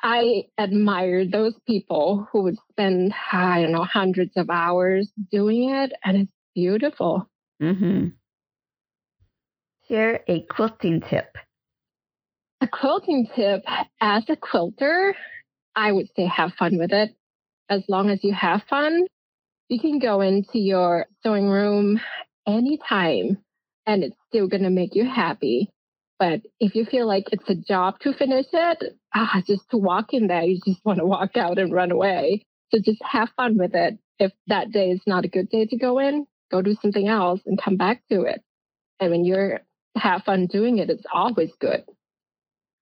I 0.03 0.45
admire 0.59 1.27
those 1.27 1.55
people 1.67 2.29
who 2.31 2.43
would 2.43 2.59
spend, 2.71 3.13
I 3.33 3.63
don't 3.63 3.73
know, 3.73 3.85
hundreds 3.85 4.37
of 4.37 4.51
hours 4.51 5.11
doing 5.33 5.71
it, 5.71 5.93
and 6.05 6.17
it's 6.19 6.33
beautiful. 6.55 7.29
Mm-hmm. 7.63 8.09
Share 9.89 10.21
a 10.29 10.43
quilting 10.43 11.03
tip. 11.09 11.37
A 12.61 12.69
quilting 12.69 13.29
tip 13.35 13.63
as 14.01 14.25
a 14.29 14.37
quilter, 14.37 15.15
I 15.75 15.93
would 15.93 16.09
say 16.15 16.27
have 16.27 16.53
fun 16.59 16.79
with 16.79 16.93
it. 16.93 17.15
As 17.69 17.83
long 17.89 18.11
as 18.11 18.23
you 18.23 18.33
have 18.35 18.63
fun, 18.69 19.07
you 19.69 19.81
can 19.81 19.99
go 19.99 20.21
into 20.21 20.59
your 20.59 21.07
sewing 21.23 21.49
room 21.49 22.01
anytime 22.47 23.39
and 23.87 24.05
it's 24.05 24.17
still 24.29 24.49
going 24.49 24.63
to 24.63 24.71
make 24.71 24.95
you 24.95 25.05
happy. 25.05 25.71
But 26.19 26.43
if 26.61 26.75
you 26.75 26.85
feel 26.87 27.07
like 27.07 27.27
it's 27.33 27.49
a 27.49 27.55
job 27.55 27.99
to 28.01 28.13
finish 28.15 28.47
it, 28.53 28.97
ah, 29.15 29.43
just 29.47 29.69
to 29.71 29.77
walk 29.77 30.13
in 30.13 30.29
there, 30.29 30.43
you 30.43 30.61
just 30.65 30.85
want 30.85 30.99
to 30.99 31.05
walk 31.07 31.37
out 31.37 31.59
and 31.59 31.73
run 31.73 31.91
away. 31.91 32.43
So 32.73 32.81
just 32.85 33.03
have 33.05 33.29
fun 33.37 33.59
with 33.59 33.75
it. 33.75 33.99
If 34.19 34.33
that 34.47 34.71
day 34.71 34.91
is 34.91 35.01
not 35.07 35.25
a 35.25 35.29
good 35.29 35.51
day 35.51 35.67
to 35.67 35.77
go 35.77 35.99
in, 35.99 36.27
go 36.51 36.63
do 36.63 36.75
something 36.81 37.07
else 37.07 37.41
and 37.45 37.61
come 37.61 37.77
back 37.77 38.03
to 38.11 38.23
it. 38.23 38.43
And 38.99 39.11
when 39.11 39.25
you're 39.25 39.61
have 39.95 40.23
fun 40.25 40.47
doing 40.47 40.79
it, 40.79 40.91
it's 40.91 41.05
always 41.13 41.51
good. 41.61 41.85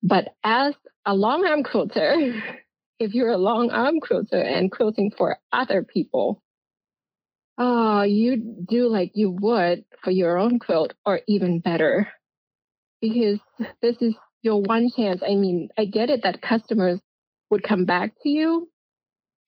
But 0.02 0.34
as 0.44 0.74
a 1.06 1.14
long 1.14 1.46
arm 1.46 1.62
quilter, 1.62 2.42
if 2.98 3.14
you're 3.14 3.30
a 3.30 3.38
long 3.38 3.70
arm 3.70 4.00
quilter 4.00 4.40
and 4.40 4.70
quilting 4.70 5.12
for 5.16 5.38
other 5.52 5.82
people, 5.82 6.42
oh, 7.58 8.02
you 8.02 8.64
do 8.68 8.88
like 8.88 9.12
you 9.14 9.30
would 9.30 9.84
for 10.02 10.10
your 10.10 10.38
own 10.38 10.58
quilt 10.58 10.94
or 11.04 11.20
even 11.26 11.60
better. 11.60 12.08
Because 13.00 13.38
this 13.82 13.96
is 14.00 14.14
your 14.42 14.60
one 14.62 14.90
chance. 14.94 15.22
I 15.22 15.34
mean, 15.34 15.68
I 15.76 15.84
get 15.84 16.10
it 16.10 16.22
that 16.22 16.42
customers 16.42 17.00
would 17.50 17.62
come 17.62 17.84
back 17.84 18.12
to 18.22 18.28
you, 18.28 18.70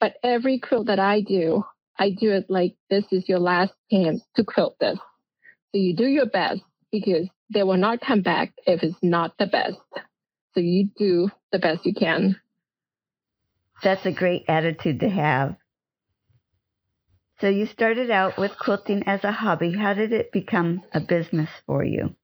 but 0.01 0.15
every 0.23 0.59
quilt 0.59 0.89
that 0.89 0.99
I 0.99 1.21
do, 1.21 1.65
I 1.99 2.11
do 2.11 2.33
it 2.33 2.47
like 2.49 2.77
this 2.91 3.05
is 3.11 3.29
your 3.29 3.39
last 3.39 3.73
chance 3.91 4.23
to 4.37 4.45
quilt 4.45 4.77
this. 4.79 4.99
So 5.73 5.79
you 5.81 5.97
do 5.97 6.07
your 6.07 6.27
best 6.27 6.61
because 6.93 7.29
they 7.53 7.63
will 7.63 7.77
not 7.77 8.01
come 8.01 8.23
back 8.23 8.53
if 8.67 8.83
it's 8.83 8.97
not 9.03 9.37
the 9.39 9.47
best. 9.47 9.79
So 10.55 10.61
you 10.61 10.89
do 10.97 11.31
the 11.53 11.59
best 11.59 11.85
you 11.87 11.95
can. 11.95 12.41
That's 13.83 14.07
a 14.07 14.12
great 14.12 14.45
attitude 14.49 15.01
to 15.01 15.09
have. 15.09 15.57
So 17.41 17.49
you 17.49 17.67
started 17.67 18.11
out 18.11 18.39
with 18.39 18.59
quilting 18.59 19.03
as 19.07 19.23
a 19.23 19.33
hobby. 19.33 19.73
How 19.77 19.93
did 19.93 20.12
it 20.12 20.33
become 20.33 20.83
a 20.93 21.01
business 21.01 21.51
for 21.67 21.85
you? 21.85 22.17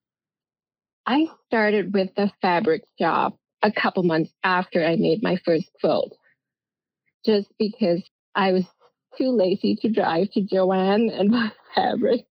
I 1.06 1.26
started 1.48 1.92
with 1.92 2.14
the 2.16 2.30
fabric 2.40 2.84
job 2.98 3.34
a 3.62 3.70
couple 3.70 4.04
months 4.04 4.32
after 4.42 4.84
I 4.84 4.96
made 4.96 5.22
my 5.22 5.36
first 5.44 5.66
quilt, 5.80 6.16
just 7.26 7.48
because 7.58 8.02
I 8.34 8.52
was 8.52 8.64
too 9.18 9.30
lazy 9.30 9.76
to 9.82 9.90
drive 9.90 10.30
to 10.32 10.40
Joann 10.40 11.10
and 11.12 11.30
buy 11.30 11.52
fabric. 11.74 12.26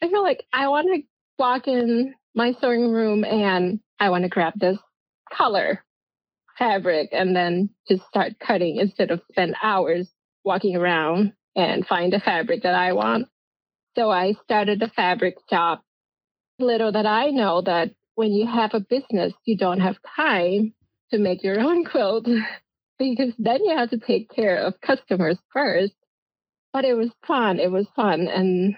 I 0.00 0.08
feel 0.08 0.22
like 0.22 0.44
I 0.52 0.68
want 0.68 0.88
to 0.94 1.02
walk 1.38 1.66
in 1.66 2.14
my 2.34 2.54
sewing 2.60 2.92
room 2.92 3.24
and 3.24 3.80
I 3.98 4.10
want 4.10 4.22
to 4.22 4.28
grab 4.28 4.54
this 4.56 4.78
color 5.32 5.84
fabric 6.58 7.10
and 7.12 7.34
then 7.34 7.70
just 7.88 8.02
start 8.08 8.32
cutting 8.44 8.76
instead 8.76 9.10
of 9.10 9.20
spend 9.30 9.54
hours 9.62 10.08
walking 10.44 10.76
around 10.76 11.32
and 11.56 11.86
find 11.86 12.14
a 12.14 12.20
fabric 12.20 12.62
that 12.62 12.74
I 12.74 12.92
want. 12.92 13.28
So 13.96 14.10
I 14.10 14.34
started 14.44 14.82
a 14.82 14.88
fabric 14.88 15.36
shop. 15.50 15.82
Little 16.60 16.92
that 16.92 17.06
I 17.06 17.30
know 17.30 17.62
that 17.62 17.90
when 18.14 18.32
you 18.32 18.46
have 18.46 18.74
a 18.74 18.80
business, 18.80 19.32
you 19.44 19.56
don't 19.56 19.80
have 19.80 19.96
time 20.16 20.74
to 21.12 21.18
make 21.18 21.42
your 21.44 21.60
own 21.60 21.84
quilt 21.90 22.26
because 22.98 23.32
then 23.38 23.64
you 23.64 23.76
have 23.76 23.90
to 23.90 23.98
take 23.98 24.30
care 24.34 24.58
of 24.58 24.80
customers 24.80 25.38
first. 25.52 25.94
But 26.72 26.84
it 26.84 26.94
was 26.94 27.10
fun. 27.26 27.60
It 27.60 27.70
was 27.70 27.86
fun. 27.94 28.28
And 28.28 28.74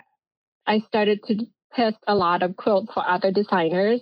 I 0.66 0.80
started 0.88 1.20
to 1.26 1.46
test 1.74 1.96
a 2.06 2.14
lot 2.14 2.42
of 2.42 2.56
quilts 2.56 2.92
for 2.92 3.06
other 3.06 3.32
designers. 3.32 4.00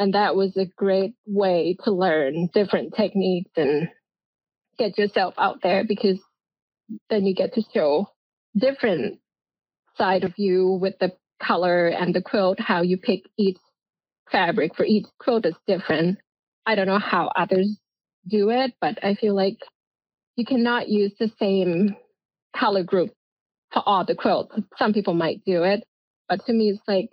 And 0.00 0.14
that 0.14 0.34
was 0.34 0.56
a 0.56 0.64
great 0.64 1.12
way 1.26 1.76
to 1.84 1.92
learn 1.92 2.48
different 2.54 2.94
techniques 2.96 3.50
and 3.54 3.90
get 4.78 4.96
yourself 4.96 5.34
out 5.36 5.58
there 5.62 5.84
because 5.84 6.18
then 7.10 7.26
you 7.26 7.34
get 7.34 7.52
to 7.52 7.62
show 7.74 8.06
different 8.56 9.18
side 9.98 10.24
of 10.24 10.32
you 10.38 10.78
with 10.80 10.94
the 11.00 11.12
color 11.42 11.88
and 11.88 12.14
the 12.14 12.22
quilt, 12.22 12.58
how 12.58 12.80
you 12.80 12.96
pick 12.96 13.24
each 13.36 13.58
fabric 14.32 14.74
for 14.74 14.86
each 14.86 15.04
quilt 15.18 15.44
is 15.44 15.54
different. 15.66 16.16
I 16.64 16.76
don't 16.76 16.86
know 16.86 16.98
how 16.98 17.30
others 17.36 17.78
do 18.26 18.48
it, 18.48 18.72
but 18.80 19.04
I 19.04 19.16
feel 19.16 19.36
like 19.36 19.58
you 20.34 20.46
cannot 20.46 20.88
use 20.88 21.12
the 21.20 21.30
same 21.38 21.94
color 22.56 22.84
group 22.84 23.10
for 23.70 23.82
all 23.84 24.06
the 24.06 24.14
quilts. 24.14 24.56
Some 24.78 24.94
people 24.94 25.12
might 25.12 25.44
do 25.44 25.62
it, 25.64 25.84
but 26.26 26.46
to 26.46 26.54
me, 26.54 26.70
it's 26.70 26.88
like 26.88 27.10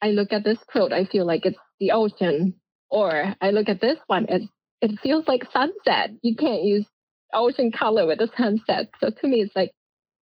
I 0.00 0.10
look 0.10 0.32
at 0.32 0.44
this 0.44 0.58
quilt, 0.68 0.92
I 0.92 1.06
feel 1.06 1.26
like 1.26 1.44
it's 1.44 1.58
the 1.80 1.92
ocean, 1.92 2.54
or 2.90 3.34
I 3.40 3.50
look 3.50 3.68
at 3.68 3.80
this 3.80 3.98
one, 4.06 4.26
it's, 4.28 4.46
it 4.80 4.98
feels 5.00 5.26
like 5.26 5.42
sunset. 5.52 6.10
You 6.22 6.36
can't 6.36 6.62
use 6.62 6.86
ocean 7.32 7.72
color 7.72 8.06
with 8.06 8.18
the 8.18 8.28
sunset. 8.36 8.90
So 9.00 9.10
to 9.10 9.28
me, 9.28 9.40
it's 9.40 9.56
like, 9.56 9.72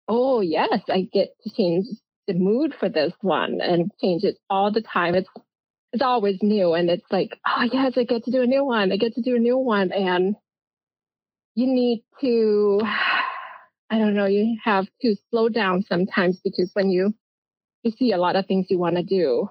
oh 0.08 0.41
yes, 0.41 0.82
I 0.89 1.08
get 1.12 1.30
to 1.44 1.50
change 1.56 1.86
the 2.28 2.34
mood 2.34 2.74
for 2.80 2.89
this 2.89 3.13
one 3.22 3.60
and 3.62 3.91
change 4.02 4.24
it 4.24 4.38
all 4.50 4.72
the 4.72 4.82
time. 4.82 5.15
It's 5.15 5.30
it's 5.94 6.04
always 6.04 6.39
new, 6.41 6.74
and 6.74 6.89
it's 6.89 7.06
like, 7.10 7.39
oh 7.48 7.70
yes, 7.72 7.94
I 7.96 8.04
get 8.04 8.26
to 8.26 8.32
do 8.32 8.41
a 8.41 8.48
new 8.48 8.65
one. 8.65 8.91
I 8.91 8.98
get 8.98 9.15
to 9.15 9.22
do 9.22 9.36
a 9.36 9.39
new 9.39 9.58
one, 9.58 9.94
and 9.94 10.36
you 11.56 11.68
need 11.68 12.04
to, 12.20 12.82
I 13.89 13.98
don't 13.98 14.13
know, 14.15 14.26
you 14.26 14.58
have 14.63 14.88
to 15.02 15.15
slow 15.30 15.48
down 15.48 15.84
sometimes 15.88 16.39
because 16.44 16.70
when 16.74 16.89
you 16.89 17.13
you 17.84 17.91
see 17.91 18.12
a 18.12 18.18
lot 18.18 18.36
of 18.36 18.48
things 18.48 18.65
you 18.70 18.80
want 18.80 18.96
to 18.96 19.04
do, 19.04 19.50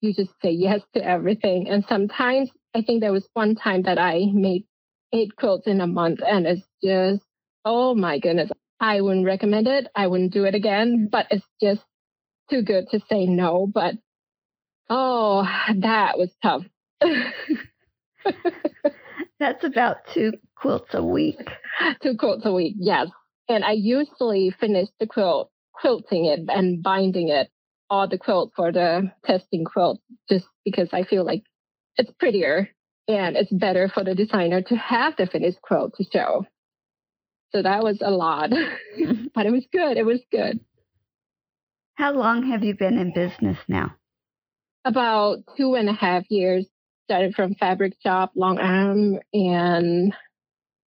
you 0.00 0.14
just 0.14 0.30
say 0.42 0.50
yes 0.50 0.80
to 0.94 1.04
everything. 1.04 1.68
And 1.68 1.84
sometimes 1.88 2.50
I 2.74 2.82
think 2.82 3.00
there 3.00 3.12
was 3.12 3.28
one 3.34 3.54
time 3.54 3.82
that 3.82 3.98
I 3.98 4.26
made 4.32 4.64
eight 5.12 5.36
quilts 5.36 5.66
in 5.66 5.80
a 5.80 5.86
month 5.86 6.20
and 6.26 6.46
it's 6.46 6.66
just, 6.82 7.22
oh 7.64 7.94
my 7.94 8.18
goodness. 8.18 8.50
I 8.80 9.02
wouldn't 9.02 9.26
recommend 9.26 9.66
it. 9.66 9.88
I 9.94 10.06
wouldn't 10.06 10.32
do 10.32 10.44
it 10.44 10.54
again, 10.54 11.08
but 11.12 11.26
it's 11.30 11.44
just 11.62 11.82
too 12.48 12.62
good 12.62 12.86
to 12.92 13.00
say 13.10 13.26
no. 13.26 13.66
But 13.72 13.96
oh, 14.88 15.46
that 15.76 16.16
was 16.16 16.30
tough. 16.42 16.62
That's 19.38 19.64
about 19.64 19.98
two 20.14 20.32
quilts 20.54 20.94
a 20.94 21.02
week. 21.02 21.40
Two 22.02 22.16
quilts 22.16 22.46
a 22.46 22.52
week, 22.52 22.76
yes. 22.78 23.08
And 23.48 23.64
I 23.64 23.72
usually 23.72 24.54
finish 24.58 24.88
the 24.98 25.06
quilt, 25.06 25.50
quilting 25.72 26.26
it 26.26 26.40
and 26.48 26.82
binding 26.82 27.28
it 27.28 27.50
all 27.90 28.08
the 28.08 28.18
quilt 28.18 28.52
for 28.54 28.70
the 28.70 29.10
testing 29.24 29.64
quilt 29.64 30.00
just 30.30 30.46
because 30.64 30.88
I 30.92 31.02
feel 31.02 31.24
like 31.24 31.42
it's 31.96 32.10
prettier 32.18 32.70
and 33.08 33.36
it's 33.36 33.52
better 33.52 33.90
for 33.92 34.04
the 34.04 34.14
designer 34.14 34.62
to 34.62 34.76
have 34.76 35.14
the 35.18 35.26
finished 35.26 35.60
quilt 35.60 35.94
to 35.96 36.04
show. 36.04 36.46
So 37.52 37.62
that 37.62 37.82
was 37.82 37.98
a 38.00 38.10
lot, 38.10 38.50
but 39.34 39.46
it 39.46 39.50
was 39.50 39.66
good. 39.72 39.96
It 39.96 40.06
was 40.06 40.20
good. 40.30 40.60
How 41.94 42.12
long 42.12 42.50
have 42.50 42.62
you 42.62 42.74
been 42.74 42.96
in 42.96 43.12
business 43.12 43.58
now? 43.68 43.96
About 44.84 45.38
two 45.56 45.74
and 45.74 45.88
a 45.88 45.92
half 45.92 46.24
years. 46.30 46.66
Started 47.06 47.34
from 47.34 47.56
fabric 47.56 47.94
shop, 48.04 48.30
long 48.36 48.60
arm, 48.60 49.18
and 49.32 50.14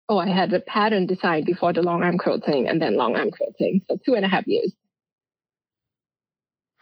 oh, 0.10 0.18
I 0.18 0.28
had 0.28 0.52
a 0.54 0.60
pattern 0.60 1.06
design 1.06 1.46
before 1.46 1.72
the 1.72 1.82
long 1.82 2.04
arm 2.04 2.18
quilting 2.18 2.68
and 2.68 2.82
then 2.82 2.98
long 2.98 3.16
arm 3.16 3.32
quilting. 3.32 3.82
So 3.90 3.98
two 4.06 4.16
and 4.16 4.26
a 4.26 4.28
half 4.28 4.46
years. 4.46 4.74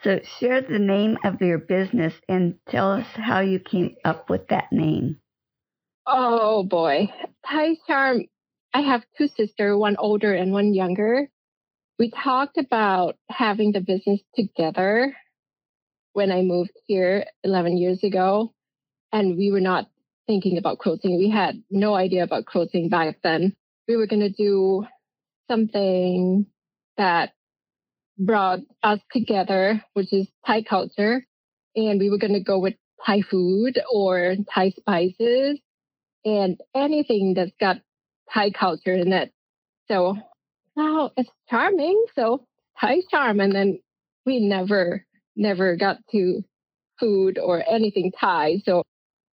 So 0.04 0.20
share 0.38 0.60
the 0.60 0.78
name 0.78 1.18
of 1.24 1.40
your 1.40 1.58
business 1.58 2.14
and 2.28 2.54
tell 2.68 2.92
us 2.92 3.06
how 3.14 3.40
you 3.40 3.58
came 3.58 3.96
up 4.04 4.30
with 4.30 4.48
that 4.48 4.72
name. 4.72 5.20
Oh 6.06 6.62
boy. 6.62 7.12
Thai 7.46 7.76
Charm. 7.86 8.24
I 8.72 8.82
have 8.82 9.02
two 9.16 9.28
sisters, 9.28 9.76
one 9.76 9.96
older 9.98 10.32
and 10.32 10.52
one 10.52 10.72
younger. 10.72 11.28
We 11.98 12.10
talked 12.10 12.58
about 12.58 13.16
having 13.28 13.72
the 13.72 13.80
business 13.80 14.20
together 14.36 15.16
when 16.12 16.30
I 16.30 16.42
moved 16.42 16.72
here 16.86 17.24
11 17.42 17.76
years 17.76 18.04
ago. 18.04 18.54
And 19.10 19.36
we 19.36 19.50
were 19.50 19.60
not 19.60 19.88
thinking 20.28 20.58
about 20.58 20.78
quilting. 20.78 21.18
We 21.18 21.30
had 21.30 21.62
no 21.70 21.94
idea 21.94 22.22
about 22.22 22.46
quilting 22.46 22.88
back 22.88 23.18
then. 23.24 23.56
We 23.88 23.96
were 23.96 24.06
going 24.06 24.20
to 24.20 24.30
do 24.30 24.86
something 25.50 26.46
that 26.98 27.32
brought 28.18 28.60
us 28.82 29.00
together, 29.12 29.82
which 29.94 30.12
is 30.12 30.28
Thai 30.46 30.62
culture. 30.62 31.24
And 31.76 32.00
we 32.00 32.10
were 32.10 32.18
going 32.18 32.34
to 32.34 32.40
go 32.40 32.58
with 32.58 32.74
Thai 33.04 33.22
food 33.22 33.80
or 33.92 34.34
Thai 34.52 34.70
spices 34.70 35.60
and 36.24 36.58
anything 36.74 37.34
that's 37.34 37.52
got 37.60 37.76
Thai 38.32 38.50
culture 38.50 38.92
in 38.92 39.12
it. 39.12 39.32
So, 39.86 40.16
wow, 40.76 41.12
it's 41.16 41.30
charming. 41.48 42.04
So, 42.14 42.44
Thai 42.80 42.98
charm. 43.10 43.40
And 43.40 43.52
then 43.54 43.78
we 44.26 44.40
never, 44.40 45.04
never 45.36 45.76
got 45.76 45.98
to 46.12 46.42
food 46.98 47.38
or 47.38 47.62
anything 47.68 48.12
Thai. 48.18 48.62
So, 48.64 48.82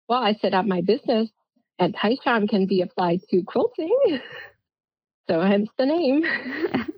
well, 0.09 0.21
I 0.21 0.33
set 0.41 0.53
up 0.53 0.65
my 0.65 0.81
business 0.81 1.29
and 1.79 1.95
Thai 1.95 2.17
charm 2.23 2.47
can 2.47 2.67
be 2.67 2.81
applied 2.81 3.21
to 3.29 3.43
quilting. 3.43 3.95
so, 5.29 5.41
hence 5.41 5.69
the 5.77 5.85
name. 5.85 6.23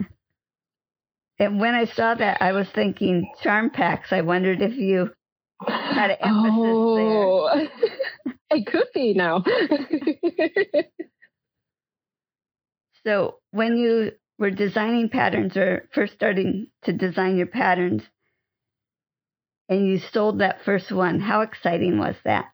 And 1.38 1.60
when 1.60 1.76
I 1.76 1.86
saw 1.86 2.16
that, 2.16 2.42
I 2.42 2.54
was 2.54 2.68
thinking 2.74 3.30
charm 3.44 3.70
packs. 3.70 4.12
I 4.12 4.22
wondered 4.22 4.62
if 4.62 4.76
you 4.76 5.12
had 5.68 6.12
an 6.12 6.18
emphasis 6.22 6.62
oh, 6.62 7.50
there. 7.54 7.68
it 8.52 8.66
could 8.68 8.88
be 8.94 9.14
now. 9.14 9.44
so 13.06 13.40
when 13.52 13.78
you 13.78 14.12
were 14.40 14.52
designing 14.52 15.10
patterns 15.10 15.58
or 15.58 15.90
first 15.94 16.14
starting 16.14 16.68
to 16.84 16.94
design 16.94 17.38
your 17.38 17.48
patterns 17.48 18.04
and 19.68 19.88
you 19.88 20.00
sold 20.00 20.40
that 20.40 20.64
first 20.64 20.92
one, 20.92 21.20
how 21.20 21.42
exciting 21.42 21.98
was 21.98 22.16
that? 22.24 22.46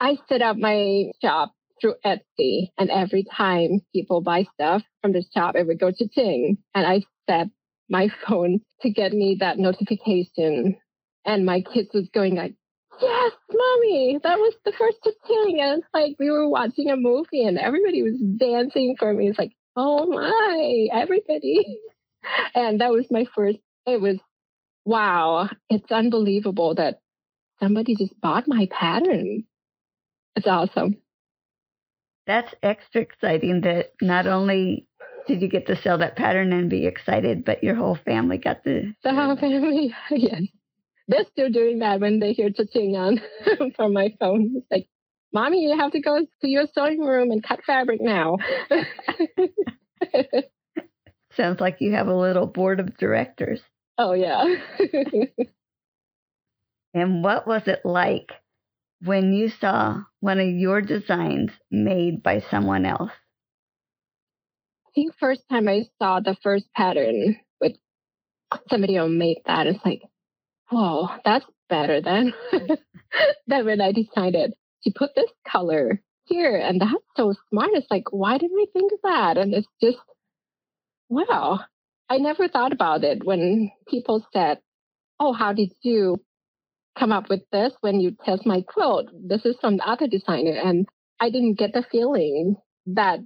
I 0.00 0.18
set 0.28 0.42
up 0.42 0.56
my 0.56 1.10
shop 1.22 1.52
through 1.80 1.94
Etsy, 2.04 2.70
and 2.78 2.90
every 2.90 3.24
time 3.24 3.80
people 3.94 4.20
buy 4.20 4.44
stuff 4.54 4.82
from 5.02 5.12
the 5.12 5.24
shop, 5.34 5.56
it 5.56 5.66
would 5.66 5.80
go 5.80 5.90
to 5.90 6.08
Ting, 6.08 6.58
and 6.74 6.86
I 6.86 7.02
set 7.28 7.48
my 7.88 8.08
phone 8.26 8.60
to 8.82 8.90
get 8.90 9.12
me 9.12 9.36
that 9.40 9.58
notification. 9.58 10.76
And 11.24 11.44
my 11.44 11.60
kids 11.60 11.90
was 11.92 12.08
going 12.12 12.36
like, 12.36 12.54
yes, 13.00 13.32
mommy, 13.52 14.18
that 14.22 14.38
was 14.38 14.54
the 14.64 14.72
first 14.72 14.98
it's 15.04 15.86
like 15.92 16.16
we 16.18 16.30
were 16.30 16.48
watching 16.48 16.90
a 16.90 16.96
movie 16.96 17.44
and 17.44 17.58
everybody 17.58 18.02
was 18.02 18.20
dancing 18.38 18.96
for 18.98 19.12
me. 19.12 19.28
It's 19.28 19.38
like, 19.38 19.52
oh 19.74 20.06
my, 20.06 20.88
everybody. 20.92 21.80
And 22.56 22.80
that 22.80 22.90
was 22.90 23.06
my 23.08 23.24
first, 23.36 23.58
it 23.86 24.00
was, 24.00 24.16
wow, 24.84 25.48
it's 25.70 25.92
unbelievable 25.92 26.74
that 26.74 26.98
somebody 27.60 27.94
just 27.94 28.20
bought 28.20 28.48
my 28.48 28.66
pattern. 28.68 29.44
It's 30.34 30.48
awesome. 30.48 30.96
That's 32.26 32.52
extra 32.64 33.02
exciting 33.02 33.60
that 33.60 33.92
not 34.02 34.26
only 34.26 34.88
did 35.26 35.42
you 35.42 35.48
get 35.48 35.66
to 35.66 35.76
sell 35.82 35.98
that 35.98 36.16
pattern 36.16 36.52
and 36.52 36.70
be 36.70 36.86
excited, 36.86 37.44
but 37.44 37.62
your 37.62 37.74
whole 37.74 37.98
family 38.04 38.38
got 38.38 38.64
to. 38.64 38.92
The 39.02 39.14
whole 39.14 39.36
family, 39.36 39.94
yes. 40.10 40.42
They're 41.08 41.24
still 41.30 41.50
doing 41.50 41.80
that 41.80 42.00
when 42.00 42.18
they 42.18 42.32
hear 42.32 42.50
touching 42.50 42.96
on 42.96 43.20
from 43.76 43.92
my 43.92 44.14
phone. 44.18 44.54
It's 44.56 44.66
like, 44.70 44.88
Mommy, 45.32 45.62
you 45.62 45.76
have 45.76 45.92
to 45.92 46.00
go 46.00 46.18
to 46.18 46.48
your 46.48 46.66
sewing 46.72 47.00
room 47.00 47.30
and 47.30 47.42
cut 47.42 47.60
fabric 47.64 48.00
now. 48.00 48.38
Sounds 51.36 51.60
like 51.60 51.76
you 51.80 51.92
have 51.92 52.08
a 52.08 52.16
little 52.16 52.46
board 52.46 52.80
of 52.80 52.96
directors. 52.96 53.60
Oh, 53.98 54.14
yeah. 54.14 54.44
and 56.94 57.22
what 57.22 57.46
was 57.46 57.62
it 57.66 57.80
like 57.84 58.32
when 59.02 59.32
you 59.32 59.50
saw 59.60 60.02
one 60.20 60.40
of 60.40 60.48
your 60.48 60.80
designs 60.80 61.50
made 61.70 62.22
by 62.22 62.40
someone 62.50 62.86
else? 62.86 63.12
I 64.96 65.00
think 65.02 65.14
first 65.18 65.42
time 65.50 65.68
I 65.68 65.84
saw 65.98 66.20
the 66.20 66.36
first 66.42 66.72
pattern 66.74 67.36
with 67.60 67.72
somebody 68.70 68.96
who 68.96 69.08
made 69.08 69.42
that, 69.44 69.66
it's 69.66 69.84
like, 69.84 70.00
whoa, 70.70 71.08
that's 71.22 71.44
better 71.68 72.00
than 72.00 72.32
than 73.46 73.66
when 73.66 73.82
I 73.82 73.92
decided 73.92 74.54
to 74.84 74.92
put 74.96 75.14
this 75.14 75.30
color 75.46 76.00
here, 76.24 76.56
and 76.56 76.80
that's 76.80 76.92
so 77.14 77.34
smart. 77.50 77.70
It's 77.74 77.90
like, 77.90 78.04
why 78.10 78.38
didn't 78.38 78.58
I 78.58 78.66
think 78.72 78.92
of 78.92 78.98
that? 79.02 79.36
And 79.36 79.52
it's 79.52 79.68
just, 79.82 79.98
wow. 81.10 81.60
I 82.08 82.16
never 82.18 82.48
thought 82.48 82.72
about 82.72 83.04
it 83.04 83.24
when 83.24 83.72
people 83.88 84.24
said, 84.32 84.60
"Oh, 85.20 85.32
how 85.32 85.52
did 85.52 85.72
you 85.82 86.18
come 86.98 87.12
up 87.12 87.28
with 87.28 87.42
this 87.52 87.72
when 87.80 88.00
you 88.00 88.16
test 88.24 88.46
my 88.46 88.62
quilt. 88.66 89.08
This 89.12 89.44
is 89.44 89.56
from 89.60 89.76
the 89.76 89.88
other 89.88 90.06
designer. 90.06 90.52
And 90.52 90.86
I 91.20 91.30
didn't 91.30 91.58
get 91.58 91.72
the 91.72 91.84
feeling 91.90 92.56
that 92.86 93.20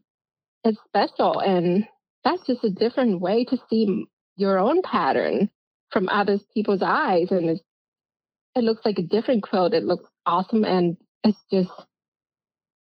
it's 0.64 0.78
special. 0.86 1.40
And 1.40 1.84
that's 2.24 2.46
just 2.46 2.64
a 2.64 2.70
different 2.70 3.20
way 3.20 3.44
to 3.44 3.58
see 3.68 4.06
your 4.36 4.58
own 4.58 4.82
pattern 4.82 5.50
from 5.90 6.08
other 6.08 6.38
people's 6.54 6.82
eyes. 6.82 7.28
And 7.30 7.60
it 8.54 8.64
looks 8.64 8.84
like 8.84 8.98
a 8.98 9.02
different 9.02 9.42
quilt. 9.42 9.74
It 9.74 9.84
looks 9.84 10.08
awesome. 10.26 10.64
And 10.64 10.96
it's 11.24 11.38
just, 11.52 11.70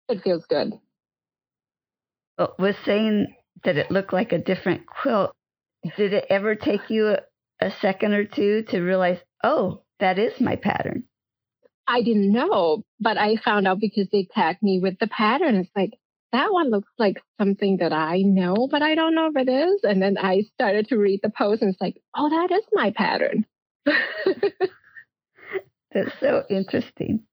it 0.07 0.21
feels 0.23 0.45
good. 0.49 0.73
Well, 2.37 2.55
with 2.57 2.75
saying 2.85 3.35
that 3.63 3.77
it 3.77 3.91
looked 3.91 4.13
like 4.13 4.31
a 4.31 4.37
different 4.37 4.85
quilt, 4.85 5.33
did 5.97 6.13
it 6.13 6.25
ever 6.29 6.55
take 6.55 6.89
you 6.89 7.07
a, 7.07 7.19
a 7.61 7.71
second 7.81 8.13
or 8.13 8.25
two 8.25 8.63
to 8.69 8.81
realize, 8.81 9.19
oh, 9.43 9.83
that 9.99 10.17
is 10.17 10.39
my 10.39 10.55
pattern. 10.55 11.03
I 11.87 12.01
didn't 12.01 12.31
know, 12.31 12.83
but 12.99 13.17
I 13.17 13.35
found 13.37 13.67
out 13.67 13.79
because 13.79 14.07
they 14.11 14.27
tagged 14.33 14.61
me 14.61 14.79
with 14.79 14.99
the 14.99 15.07
pattern. 15.07 15.55
It's 15.55 15.71
like, 15.75 15.98
that 16.31 16.51
one 16.51 16.69
looks 16.69 16.91
like 16.97 17.21
something 17.39 17.77
that 17.77 17.93
I 17.93 18.21
know, 18.21 18.67
but 18.69 18.81
I 18.81 18.95
don't 18.95 19.15
know 19.15 19.31
if 19.33 19.35
it 19.35 19.49
is. 19.49 19.81
And 19.83 20.01
then 20.01 20.17
I 20.17 20.41
started 20.53 20.87
to 20.89 20.97
read 20.97 21.21
the 21.23 21.29
post 21.29 21.61
and 21.61 21.71
it's 21.71 21.81
like, 21.81 22.01
oh, 22.15 22.29
that 22.29 22.51
is 22.55 22.63
my 22.71 22.91
pattern. 22.91 23.45
That's 25.91 26.19
so 26.19 26.43
interesting. 26.49 27.23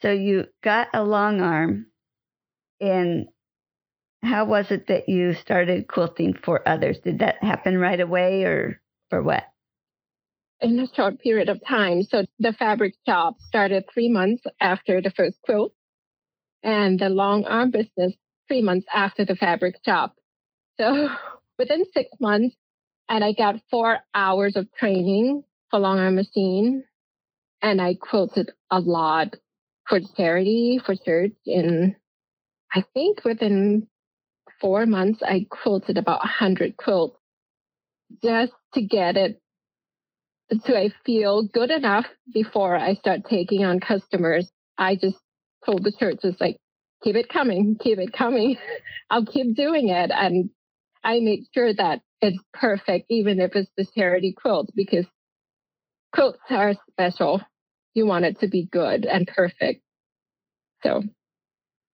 So 0.00 0.10
you 0.10 0.46
got 0.64 0.88
a 0.94 1.04
long 1.04 1.40
arm 1.40 1.86
and 2.80 3.26
how 4.22 4.46
was 4.46 4.70
it 4.70 4.86
that 4.86 5.08
you 5.08 5.34
started 5.34 5.88
quilting 5.88 6.34
for 6.34 6.66
others? 6.66 6.98
Did 7.04 7.18
that 7.18 7.42
happen 7.42 7.78
right 7.78 8.00
away 8.00 8.44
or 8.44 8.80
or 9.10 9.22
what? 9.22 9.44
in 10.62 10.78
a 10.78 10.86
short 10.94 11.18
period 11.20 11.48
of 11.48 11.60
time. 11.66 12.02
So 12.04 12.24
the 12.38 12.52
fabric 12.52 12.94
shop 13.04 13.40
started 13.40 13.84
three 13.92 14.08
months 14.08 14.44
after 14.60 15.02
the 15.02 15.10
first 15.10 15.36
quilt 15.42 15.74
and 16.62 16.98
the 16.98 17.08
long 17.08 17.44
arm 17.44 17.70
business 17.70 18.14
three 18.48 18.62
months 18.62 18.86
after 18.92 19.24
the 19.24 19.36
fabric 19.36 19.76
shop. 19.84 20.14
So 20.78 21.08
within 21.58 21.84
six 21.92 22.10
months, 22.20 22.56
and 23.08 23.24
I 23.24 23.32
got 23.32 23.60
four 23.70 23.98
hours 24.14 24.56
of 24.56 24.72
training 24.78 25.42
for 25.70 25.80
long 25.80 25.98
arm 25.98 26.14
machine 26.14 26.84
and 27.60 27.80
I 27.80 27.94
quilted 27.94 28.50
a 28.70 28.80
lot 28.80 29.34
for 29.88 30.00
charity, 30.16 30.80
for 30.84 30.94
church. 30.96 31.34
And 31.46 31.94
I 32.74 32.84
think 32.94 33.24
within 33.24 33.86
four 34.60 34.86
months, 34.86 35.20
I 35.22 35.46
quilted 35.50 35.98
about 35.98 36.20
100 36.20 36.76
quilts 36.76 37.18
just 38.22 38.52
to 38.74 38.82
get 38.82 39.16
it 39.16 39.40
so 40.66 40.76
I 40.76 40.90
feel 41.04 41.44
good 41.44 41.70
enough 41.70 42.04
before 42.32 42.76
I 42.76 42.94
start 42.94 43.20
taking 43.28 43.64
on 43.64 43.80
customers. 43.80 44.50
I 44.76 44.96
just 44.96 45.16
told 45.64 45.84
the 45.84 45.92
church, 45.92 46.18
is 46.24 46.36
like, 46.40 46.56
keep 47.02 47.16
it 47.16 47.28
coming, 47.28 47.76
keep 47.80 47.98
it 47.98 48.12
coming. 48.12 48.56
I'll 49.10 49.26
keep 49.26 49.56
doing 49.56 49.88
it. 49.88 50.10
And 50.12 50.50
I 51.04 51.20
make 51.20 51.48
sure 51.54 51.72
that 51.74 52.00
it's 52.20 52.38
perfect, 52.54 53.06
even 53.10 53.40
if 53.40 53.52
it's 53.54 53.70
the 53.76 53.86
charity 53.96 54.34
quilt, 54.36 54.70
because 54.74 55.06
quilts 56.14 56.38
are 56.50 56.74
special. 56.90 57.40
You 57.94 58.06
want 58.06 58.24
it 58.24 58.40
to 58.40 58.48
be 58.48 58.68
good 58.70 59.04
and 59.04 59.26
perfect. 59.26 59.82
So. 60.82 61.02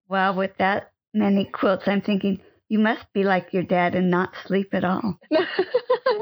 Well, 0.09 0.35
with 0.35 0.57
that 0.59 0.92
many 1.12 1.44
quilts, 1.44 1.85
I'm 1.87 2.02
thinking 2.02 2.40
you 2.68 2.78
must 2.78 3.04
be 3.12 3.24
like 3.24 3.52
your 3.52 3.62
dad 3.62 3.94
and 3.94 4.11
not 4.11 4.31
sleep 4.46 4.68
at 4.72 4.85
all. 4.85 5.18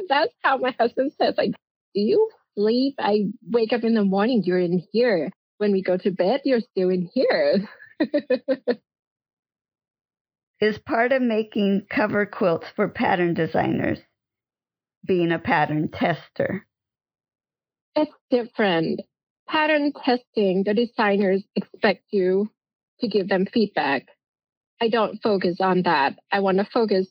That's 0.08 0.32
how 0.42 0.58
my 0.58 0.74
husband 0.78 1.12
says, 1.20 1.34
like, 1.36 1.50
do 1.94 2.00
you 2.00 2.30
sleep? 2.56 2.94
I 2.98 3.26
wake 3.48 3.72
up 3.72 3.84
in 3.84 3.94
the 3.94 4.04
morning, 4.04 4.42
you're 4.44 4.58
in 4.58 4.82
here. 4.92 5.30
When 5.58 5.72
we 5.72 5.82
go 5.82 5.96
to 5.96 6.10
bed, 6.10 6.42
you're 6.44 6.60
still 6.60 6.90
in 6.90 7.08
here. 7.12 7.68
Is 10.60 10.78
part 10.78 11.12
of 11.12 11.22
making 11.22 11.86
cover 11.90 12.26
quilts 12.26 12.66
for 12.74 12.88
pattern 12.88 13.34
designers 13.34 13.98
being 15.06 15.32
a 15.32 15.38
pattern 15.38 15.90
tester? 15.90 16.66
It's 17.94 18.12
different. 18.30 19.00
Pattern 19.48 19.92
testing, 19.92 20.64
the 20.64 20.74
designers 20.74 21.44
expect 21.54 22.04
you 22.10 22.50
to 23.00 23.08
give 23.08 23.28
them 23.28 23.46
feedback. 23.52 24.06
I 24.80 24.88
don't 24.88 25.22
focus 25.22 25.58
on 25.60 25.82
that. 25.82 26.18
I 26.32 26.40
want 26.40 26.58
to 26.58 26.64
focus 26.64 27.06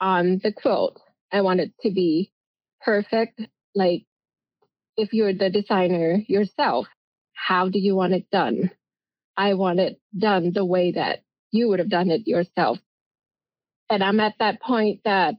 on 0.00 0.40
the 0.42 0.52
quilt. 0.52 1.00
I 1.32 1.42
want 1.42 1.60
it 1.60 1.72
to 1.82 1.90
be 1.90 2.32
perfect, 2.80 3.40
like 3.74 4.04
if 4.96 5.12
you're 5.12 5.34
the 5.34 5.50
designer 5.50 6.18
yourself, 6.28 6.86
how 7.34 7.68
do 7.68 7.78
you 7.78 7.94
want 7.94 8.14
it 8.14 8.30
done? 8.30 8.70
I 9.36 9.54
want 9.54 9.80
it 9.80 10.00
done 10.16 10.52
the 10.54 10.64
way 10.64 10.92
that 10.92 11.22
you 11.50 11.68
would 11.68 11.78
have 11.78 11.90
done 11.90 12.10
it 12.10 12.26
yourself. 12.26 12.78
And 13.90 14.02
I'm 14.02 14.20
at 14.20 14.34
that 14.38 14.60
point 14.60 15.00
that 15.04 15.34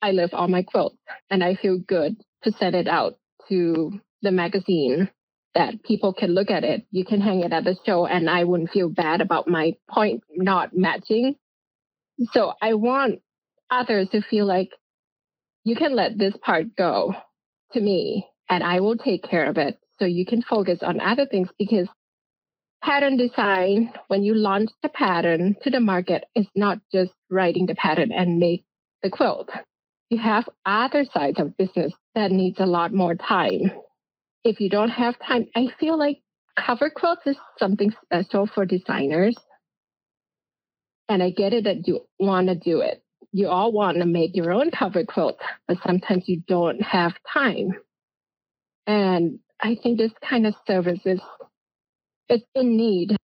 I 0.00 0.12
live 0.12 0.30
on 0.32 0.50
my 0.50 0.62
quilt 0.62 0.96
and 1.30 1.42
I 1.42 1.54
feel 1.54 1.78
good 1.78 2.16
to 2.42 2.52
send 2.52 2.74
it 2.74 2.88
out 2.88 3.18
to 3.48 4.00
the 4.22 4.30
magazine 4.30 5.10
that 5.54 5.82
people 5.82 6.12
can 6.12 6.34
look 6.34 6.50
at 6.50 6.64
it. 6.64 6.86
You 6.90 7.04
can 7.04 7.20
hang 7.20 7.40
it 7.40 7.52
at 7.52 7.64
the 7.64 7.76
show 7.86 8.06
and 8.06 8.28
I 8.28 8.44
wouldn't 8.44 8.70
feel 8.70 8.88
bad 8.88 9.20
about 9.20 9.48
my 9.48 9.76
point 9.88 10.22
not 10.34 10.76
matching. 10.76 11.36
So 12.32 12.54
I 12.60 12.74
want 12.74 13.20
others 13.70 14.08
to 14.10 14.22
feel 14.22 14.46
like 14.46 14.70
you 15.64 15.76
can 15.76 15.94
let 15.94 16.18
this 16.18 16.34
part 16.42 16.76
go 16.76 17.14
to 17.72 17.80
me 17.80 18.26
and 18.48 18.62
I 18.62 18.80
will 18.80 18.96
take 18.96 19.22
care 19.22 19.46
of 19.46 19.56
it. 19.58 19.78
So 19.98 20.06
you 20.06 20.26
can 20.26 20.42
focus 20.42 20.80
on 20.82 21.00
other 21.00 21.26
things 21.26 21.48
because 21.58 21.88
pattern 22.82 23.16
design, 23.16 23.92
when 24.08 24.22
you 24.22 24.34
launch 24.34 24.70
the 24.82 24.88
pattern 24.88 25.56
to 25.62 25.70
the 25.70 25.80
market, 25.80 26.24
is 26.34 26.46
not 26.54 26.78
just 26.92 27.12
writing 27.30 27.66
the 27.66 27.74
pattern 27.74 28.12
and 28.12 28.38
make 28.38 28.64
the 29.02 29.10
quilt. 29.10 29.50
You 30.10 30.18
have 30.18 30.48
other 30.66 31.04
sides 31.04 31.40
of 31.40 31.56
business 31.56 31.92
that 32.14 32.30
needs 32.30 32.60
a 32.60 32.66
lot 32.66 32.92
more 32.92 33.14
time. 33.14 33.72
If 34.44 34.60
you 34.60 34.68
don't 34.68 34.90
have 34.90 35.14
time, 35.18 35.46
I 35.56 35.68
feel 35.80 35.98
like 35.98 36.20
cover 36.58 36.90
quilts 36.90 37.26
is 37.26 37.36
something 37.58 37.92
special 38.04 38.46
for 38.46 38.66
designers. 38.66 39.36
And 41.08 41.22
I 41.22 41.30
get 41.30 41.52
it 41.52 41.64
that 41.64 41.86
you 41.86 42.06
want 42.18 42.48
to 42.48 42.54
do 42.54 42.80
it, 42.80 43.02
you 43.32 43.48
all 43.48 43.72
want 43.72 43.98
to 43.98 44.06
make 44.06 44.36
your 44.36 44.52
own 44.52 44.70
cover 44.70 45.04
quilt, 45.04 45.38
but 45.66 45.78
sometimes 45.84 46.24
you 46.28 46.42
don't 46.46 46.80
have 46.80 47.12
time. 47.32 47.72
And 48.86 49.40
I 49.64 49.76
think 49.82 49.96
this 49.96 50.12
kind 50.28 50.46
of 50.46 50.54
service 50.66 51.00
is, 51.06 51.20
is 52.28 52.42
in 52.54 52.76
need 52.76 53.16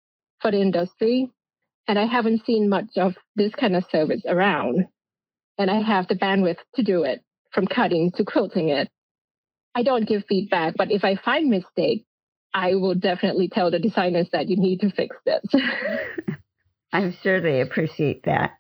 for 0.40 0.52
the 0.52 0.60
industry. 0.60 1.30
And 1.88 1.98
I 1.98 2.06
haven't 2.06 2.46
seen 2.46 2.68
much 2.68 2.96
of 2.96 3.16
this 3.34 3.52
kind 3.56 3.74
of 3.74 3.84
service 3.90 4.22
around. 4.24 4.86
And 5.58 5.68
I 5.68 5.80
have 5.80 6.06
the 6.06 6.14
bandwidth 6.14 6.58
to 6.76 6.84
do 6.84 7.02
it 7.02 7.24
from 7.50 7.66
cutting 7.66 8.12
to 8.12 8.24
quilting 8.24 8.68
it. 8.68 8.88
I 9.74 9.82
don't 9.82 10.06
give 10.06 10.22
feedback, 10.28 10.74
but 10.76 10.92
if 10.92 11.02
I 11.02 11.16
find 11.16 11.50
mistakes, 11.50 12.04
I 12.54 12.76
will 12.76 12.94
definitely 12.94 13.48
tell 13.48 13.72
the 13.72 13.80
designers 13.80 14.28
that 14.32 14.48
you 14.48 14.56
need 14.56 14.80
to 14.80 14.90
fix 14.90 15.16
this. 15.26 15.42
I'm 16.92 17.16
sure 17.20 17.40
they 17.40 17.62
appreciate 17.62 18.24
that. 18.26 18.52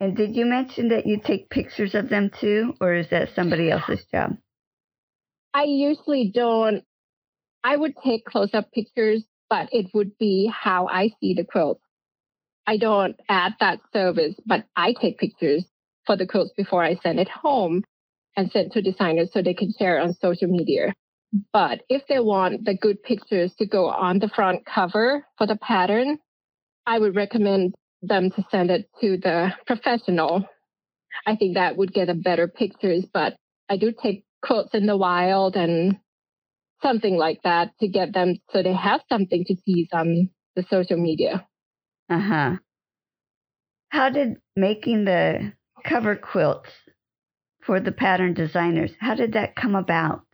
And 0.00 0.14
did 0.14 0.36
you 0.36 0.44
mention 0.44 0.90
that 0.90 1.06
you 1.06 1.18
take 1.24 1.48
pictures 1.48 1.94
of 1.94 2.10
them 2.10 2.30
too, 2.40 2.74
or 2.78 2.94
is 2.94 3.08
that 3.10 3.30
somebody 3.34 3.70
else's 3.70 4.04
job? 4.12 4.36
I 5.58 5.64
usually 5.64 6.30
don't. 6.32 6.84
I 7.64 7.76
would 7.76 7.94
take 8.04 8.24
close 8.24 8.50
up 8.54 8.70
pictures, 8.70 9.24
but 9.50 9.68
it 9.72 9.86
would 9.92 10.16
be 10.16 10.46
how 10.46 10.86
I 10.86 11.10
see 11.18 11.34
the 11.34 11.42
quilt. 11.42 11.80
I 12.64 12.76
don't 12.76 13.16
add 13.28 13.54
that 13.58 13.80
service, 13.92 14.36
but 14.46 14.66
I 14.76 14.92
take 14.92 15.18
pictures 15.18 15.64
for 16.06 16.16
the 16.16 16.28
quilts 16.28 16.52
before 16.56 16.84
I 16.84 16.94
send 17.02 17.18
it 17.18 17.28
home 17.28 17.82
and 18.36 18.52
send 18.52 18.70
to 18.70 18.82
designers 18.82 19.30
so 19.32 19.42
they 19.42 19.52
can 19.52 19.72
share 19.76 19.98
on 19.98 20.14
social 20.14 20.46
media. 20.46 20.94
But 21.52 21.80
if 21.88 22.02
they 22.08 22.20
want 22.20 22.64
the 22.64 22.76
good 22.76 23.02
pictures 23.02 23.52
to 23.58 23.66
go 23.66 23.88
on 23.88 24.20
the 24.20 24.28
front 24.28 24.64
cover 24.64 25.26
for 25.38 25.48
the 25.48 25.56
pattern, 25.56 26.18
I 26.86 27.00
would 27.00 27.16
recommend 27.16 27.74
them 28.00 28.30
to 28.30 28.44
send 28.52 28.70
it 28.70 28.88
to 29.00 29.16
the 29.16 29.54
professional. 29.66 30.46
I 31.26 31.34
think 31.34 31.54
that 31.54 31.76
would 31.76 31.92
get 31.92 32.10
a 32.10 32.14
better 32.14 32.46
pictures, 32.46 33.04
but 33.12 33.34
I 33.68 33.76
do 33.76 33.92
take 34.00 34.24
quotes 34.42 34.74
in 34.74 34.86
the 34.86 34.96
wild 34.96 35.56
and 35.56 35.98
something 36.82 37.16
like 37.16 37.40
that 37.42 37.70
to 37.80 37.88
get 37.88 38.12
them 38.12 38.36
so 38.52 38.62
they 38.62 38.72
have 38.72 39.00
something 39.08 39.44
to 39.44 39.56
tease 39.66 39.88
on 39.92 40.30
the 40.56 40.64
social 40.70 40.96
media. 40.96 41.46
Uh 42.08 42.20
huh. 42.20 42.56
How 43.90 44.10
did 44.10 44.36
making 44.56 45.04
the 45.04 45.52
cover 45.84 46.16
quilts 46.16 46.70
for 47.68 47.80
the 47.80 47.92
pattern 47.92 48.32
designers, 48.32 48.92
how 48.98 49.14
did 49.14 49.34
that 49.34 49.54
come 49.54 49.74
about? 49.74 50.24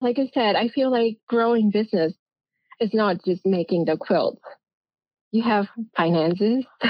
Like 0.00 0.18
I 0.18 0.30
said, 0.32 0.56
I 0.56 0.68
feel 0.68 0.90
like 0.90 1.18
growing 1.28 1.70
business 1.70 2.14
is 2.80 2.94
not 2.94 3.22
just 3.24 3.44
making 3.44 3.84
the 3.84 3.98
quilts. 3.98 4.40
You 5.30 5.42
have 5.42 5.68
finances 5.94 6.64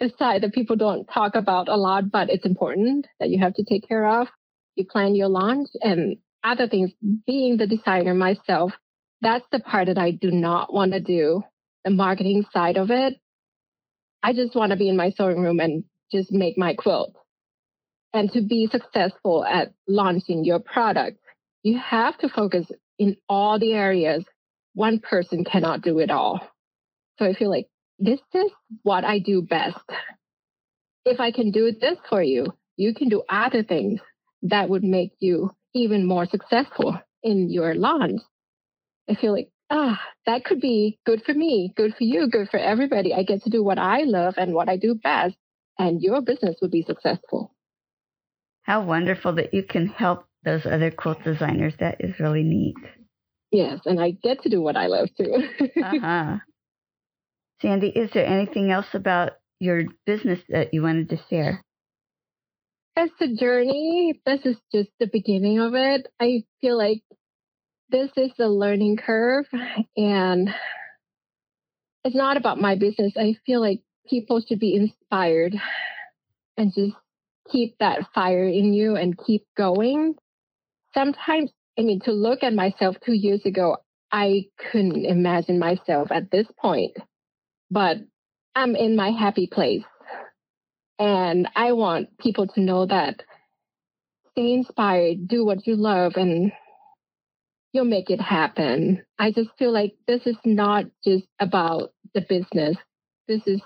aside 0.00 0.42
that 0.42 0.52
people 0.52 0.76
don't 0.76 1.06
talk 1.06 1.34
about 1.34 1.68
a 1.68 1.76
lot, 1.76 2.10
but 2.10 2.30
it's 2.30 2.46
important 2.46 3.06
that 3.20 3.30
you 3.30 3.38
have 3.38 3.54
to 3.54 3.64
take 3.64 3.86
care 3.86 4.20
of. 4.20 4.28
You 4.74 4.84
plan 4.84 5.14
your 5.14 5.28
launch 5.28 5.68
and 5.80 6.18
other 6.44 6.68
things. 6.68 6.92
Being 7.26 7.56
the 7.56 7.66
designer 7.66 8.14
myself, 8.14 8.72
that's 9.20 9.46
the 9.50 9.60
part 9.60 9.86
that 9.86 9.98
I 9.98 10.10
do 10.10 10.30
not 10.30 10.72
want 10.72 10.92
to 10.92 11.00
do. 11.00 11.42
The 11.84 11.90
marketing 11.90 12.44
side 12.52 12.76
of 12.76 12.90
it. 12.90 13.14
I 14.22 14.32
just 14.32 14.54
want 14.54 14.70
to 14.70 14.76
be 14.76 14.88
in 14.88 14.96
my 14.96 15.10
sewing 15.10 15.40
room 15.40 15.60
and 15.60 15.84
just 16.12 16.32
make 16.32 16.58
my 16.58 16.74
quilt. 16.74 17.14
And 18.12 18.30
to 18.32 18.40
be 18.40 18.68
successful 18.70 19.44
at 19.44 19.72
launching 19.86 20.44
your 20.44 20.58
product, 20.58 21.18
you 21.62 21.78
have 21.78 22.16
to 22.18 22.28
focus 22.28 22.66
in 22.98 23.16
all 23.28 23.58
the 23.58 23.72
areas. 23.72 24.24
One 24.74 25.00
person 25.00 25.44
cannot 25.44 25.82
do 25.82 25.98
it 25.98 26.10
all. 26.10 26.40
So 27.18 27.24
I 27.24 27.34
feel 27.34 27.50
like 27.50 27.68
this 27.98 28.20
is 28.34 28.50
what 28.82 29.04
I 29.04 29.18
do 29.18 29.42
best. 29.42 29.78
If 31.04 31.20
I 31.20 31.30
can 31.30 31.50
do 31.50 31.72
this 31.72 31.98
for 32.08 32.22
you, 32.22 32.46
you 32.76 32.94
can 32.94 33.08
do 33.08 33.22
other 33.28 33.62
things 33.62 34.00
that 34.42 34.68
would 34.68 34.84
make 34.84 35.12
you 35.18 35.50
even 35.74 36.06
more 36.06 36.26
successful 36.26 36.98
in 37.22 37.50
your 37.50 37.74
launch. 37.74 38.20
I 39.08 39.14
feel 39.14 39.32
like, 39.32 39.50
ah, 39.70 40.00
that 40.26 40.44
could 40.44 40.60
be 40.60 40.98
good 41.06 41.22
for 41.24 41.32
me, 41.32 41.72
good 41.76 41.94
for 41.96 42.04
you, 42.04 42.28
good 42.28 42.48
for 42.50 42.58
everybody. 42.58 43.14
I 43.14 43.22
get 43.22 43.42
to 43.44 43.50
do 43.50 43.62
what 43.62 43.78
I 43.78 44.02
love 44.02 44.34
and 44.36 44.52
what 44.52 44.68
I 44.68 44.76
do 44.76 44.94
best, 44.94 45.36
and 45.78 46.02
your 46.02 46.20
business 46.20 46.56
would 46.60 46.70
be 46.70 46.82
successful. 46.82 47.54
How 48.62 48.84
wonderful 48.84 49.34
that 49.34 49.54
you 49.54 49.62
can 49.62 49.86
help 49.86 50.26
those 50.44 50.66
other 50.66 50.90
quilt 50.90 51.22
designers. 51.22 51.74
That 51.78 51.96
is 52.00 52.18
really 52.18 52.42
neat. 52.42 52.76
Yes, 53.52 53.80
and 53.84 54.00
I 54.00 54.10
get 54.10 54.42
to 54.42 54.48
do 54.48 54.60
what 54.60 54.76
I 54.76 54.86
love 54.88 55.08
too. 55.16 55.48
uh-huh. 55.82 56.38
Sandy, 57.62 57.88
is 57.88 58.10
there 58.12 58.26
anything 58.26 58.70
else 58.70 58.86
about 58.92 59.32
your 59.58 59.82
business 60.04 60.40
that 60.48 60.74
you 60.74 60.82
wanted 60.82 61.08
to 61.10 61.18
share? 61.30 61.62
As 62.96 63.10
a 63.20 63.28
journey, 63.34 64.20
this 64.24 64.40
is 64.44 64.56
just 64.72 64.90
the 64.98 65.08
beginning 65.10 65.58
of 65.58 65.74
it. 65.74 66.06
I 66.20 66.44
feel 66.60 66.76
like 66.76 67.02
this 67.90 68.10
is 68.16 68.32
a 68.38 68.48
learning 68.48 68.98
curve 68.98 69.46
and 69.96 70.50
it's 72.04 72.16
not 72.16 72.36
about 72.36 72.60
my 72.60 72.76
business. 72.76 73.12
I 73.16 73.36
feel 73.44 73.60
like 73.60 73.80
people 74.08 74.42
should 74.46 74.60
be 74.60 74.74
inspired 74.74 75.54
and 76.56 76.72
just 76.74 76.96
keep 77.50 77.76
that 77.78 78.08
fire 78.14 78.46
in 78.46 78.72
you 78.72 78.96
and 78.96 79.16
keep 79.26 79.46
going. 79.56 80.14
Sometimes, 80.94 81.50
I 81.78 81.82
mean, 81.82 82.00
to 82.04 82.12
look 82.12 82.42
at 82.42 82.54
myself 82.54 82.96
two 83.04 83.12
years 83.12 83.40
ago, 83.44 83.78
I 84.10 84.46
couldn't 84.70 85.04
imagine 85.04 85.58
myself 85.58 86.08
at 86.10 86.30
this 86.30 86.46
point 86.58 86.96
but 87.70 87.98
I'm 88.54 88.76
in 88.76 88.96
my 88.96 89.10
happy 89.10 89.46
place. 89.46 89.84
And 90.98 91.48
I 91.54 91.72
want 91.72 92.16
people 92.18 92.46
to 92.48 92.60
know 92.60 92.86
that 92.86 93.22
stay 94.32 94.52
inspired, 94.54 95.28
do 95.28 95.44
what 95.44 95.66
you 95.66 95.76
love, 95.76 96.12
and 96.16 96.52
you'll 97.72 97.84
make 97.84 98.10
it 98.10 98.20
happen. 98.20 99.04
I 99.18 99.32
just 99.32 99.50
feel 99.58 99.72
like 99.72 99.94
this 100.06 100.22
is 100.26 100.36
not 100.44 100.86
just 101.04 101.26
about 101.38 101.92
the 102.14 102.22
business. 102.22 102.76
This 103.28 103.42
is 103.46 103.60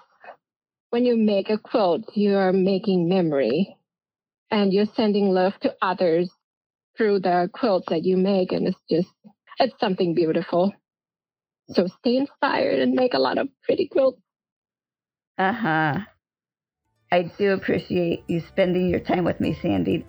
when 0.91 1.05
you 1.05 1.17
make 1.17 1.51
a 1.51 1.59
quilt, 1.59 2.05
you're 2.15 2.53
making 2.53 3.09
memory 3.09 3.77
and 4.51 4.73
you're 4.73 4.87
sending 4.97 5.29
love 5.29 5.53
to 5.61 5.77
others 5.81 6.31
through 6.97 7.21
the 7.21 7.49
quilts 7.53 7.87
that 7.91 8.05
you 8.05 8.17
make. 8.17 8.51
And 8.51 8.67
it's 8.67 8.83
just, 8.91 9.09
it's 9.59 9.79
something 9.79 10.15
beautiful. 10.15 10.73
So 11.73 11.87
stay 12.01 12.17
inspired 12.17 12.81
and 12.81 12.95
make 12.95 13.15
a 13.15 13.19
lot 13.19 13.39
of 13.39 13.49
pretty 13.63 13.87
quilts. 13.87 14.21
Uh 15.39 15.53
huh. 15.53 16.01
I 17.13 17.23
do 17.39 17.53
appreciate 17.53 18.25
you 18.29 18.41
spending 18.41 18.89
your 18.89 19.01
time 19.01 19.25
with 19.25 19.41
me, 19.41 19.57
Sandy. 19.61 20.05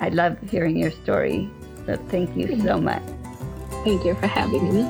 I 0.00 0.10
love 0.10 0.38
hearing 0.50 0.76
your 0.76 0.90
story. 0.90 1.50
So 1.86 1.96
thank 2.08 2.36
you 2.36 2.60
so 2.62 2.78
much. 2.78 3.02
Thank 3.84 4.04
you 4.04 4.14
for 4.14 4.26
having 4.26 4.74
me. 4.74 4.82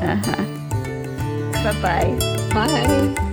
Uh 0.00 0.16
huh. 0.16 0.44
Bye-bye. 1.64 2.16
Bye. 2.54 3.26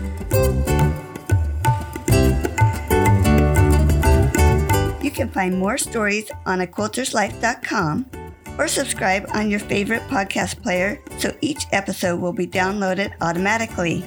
You 5.01 5.11
can 5.11 5.29
find 5.29 5.57
more 5.59 5.77
stories 5.77 6.31
on 6.45 6.59
aquilterslife.com 6.59 8.22
or 8.57 8.67
subscribe 8.67 9.25
on 9.33 9.49
your 9.49 9.59
favorite 9.59 10.01
podcast 10.03 10.61
player 10.61 11.01
so 11.17 11.35
each 11.41 11.65
episode 11.71 12.19
will 12.19 12.33
be 12.33 12.47
downloaded 12.47 13.13
automatically. 13.21 14.03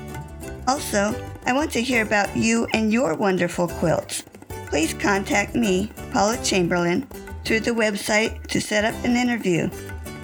Also, 0.66 1.14
I 1.46 1.52
want 1.52 1.70
to 1.72 1.82
hear 1.82 2.02
about 2.02 2.36
you 2.36 2.66
and 2.72 2.92
your 2.92 3.14
wonderful 3.14 3.68
quilts. 3.68 4.24
Please 4.66 4.94
contact 4.94 5.54
me, 5.54 5.90
Paula 6.12 6.36
Chamberlain, 6.42 7.06
through 7.44 7.60
the 7.60 7.70
website 7.70 8.46
to 8.48 8.60
set 8.60 8.84
up 8.84 8.94
an 9.04 9.16
interview. 9.16 9.70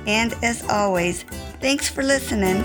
And 0.06 0.34
as 0.42 0.68
always, 0.68 1.22
thanks 1.60 1.88
for 1.88 2.02
listening. 2.02 2.62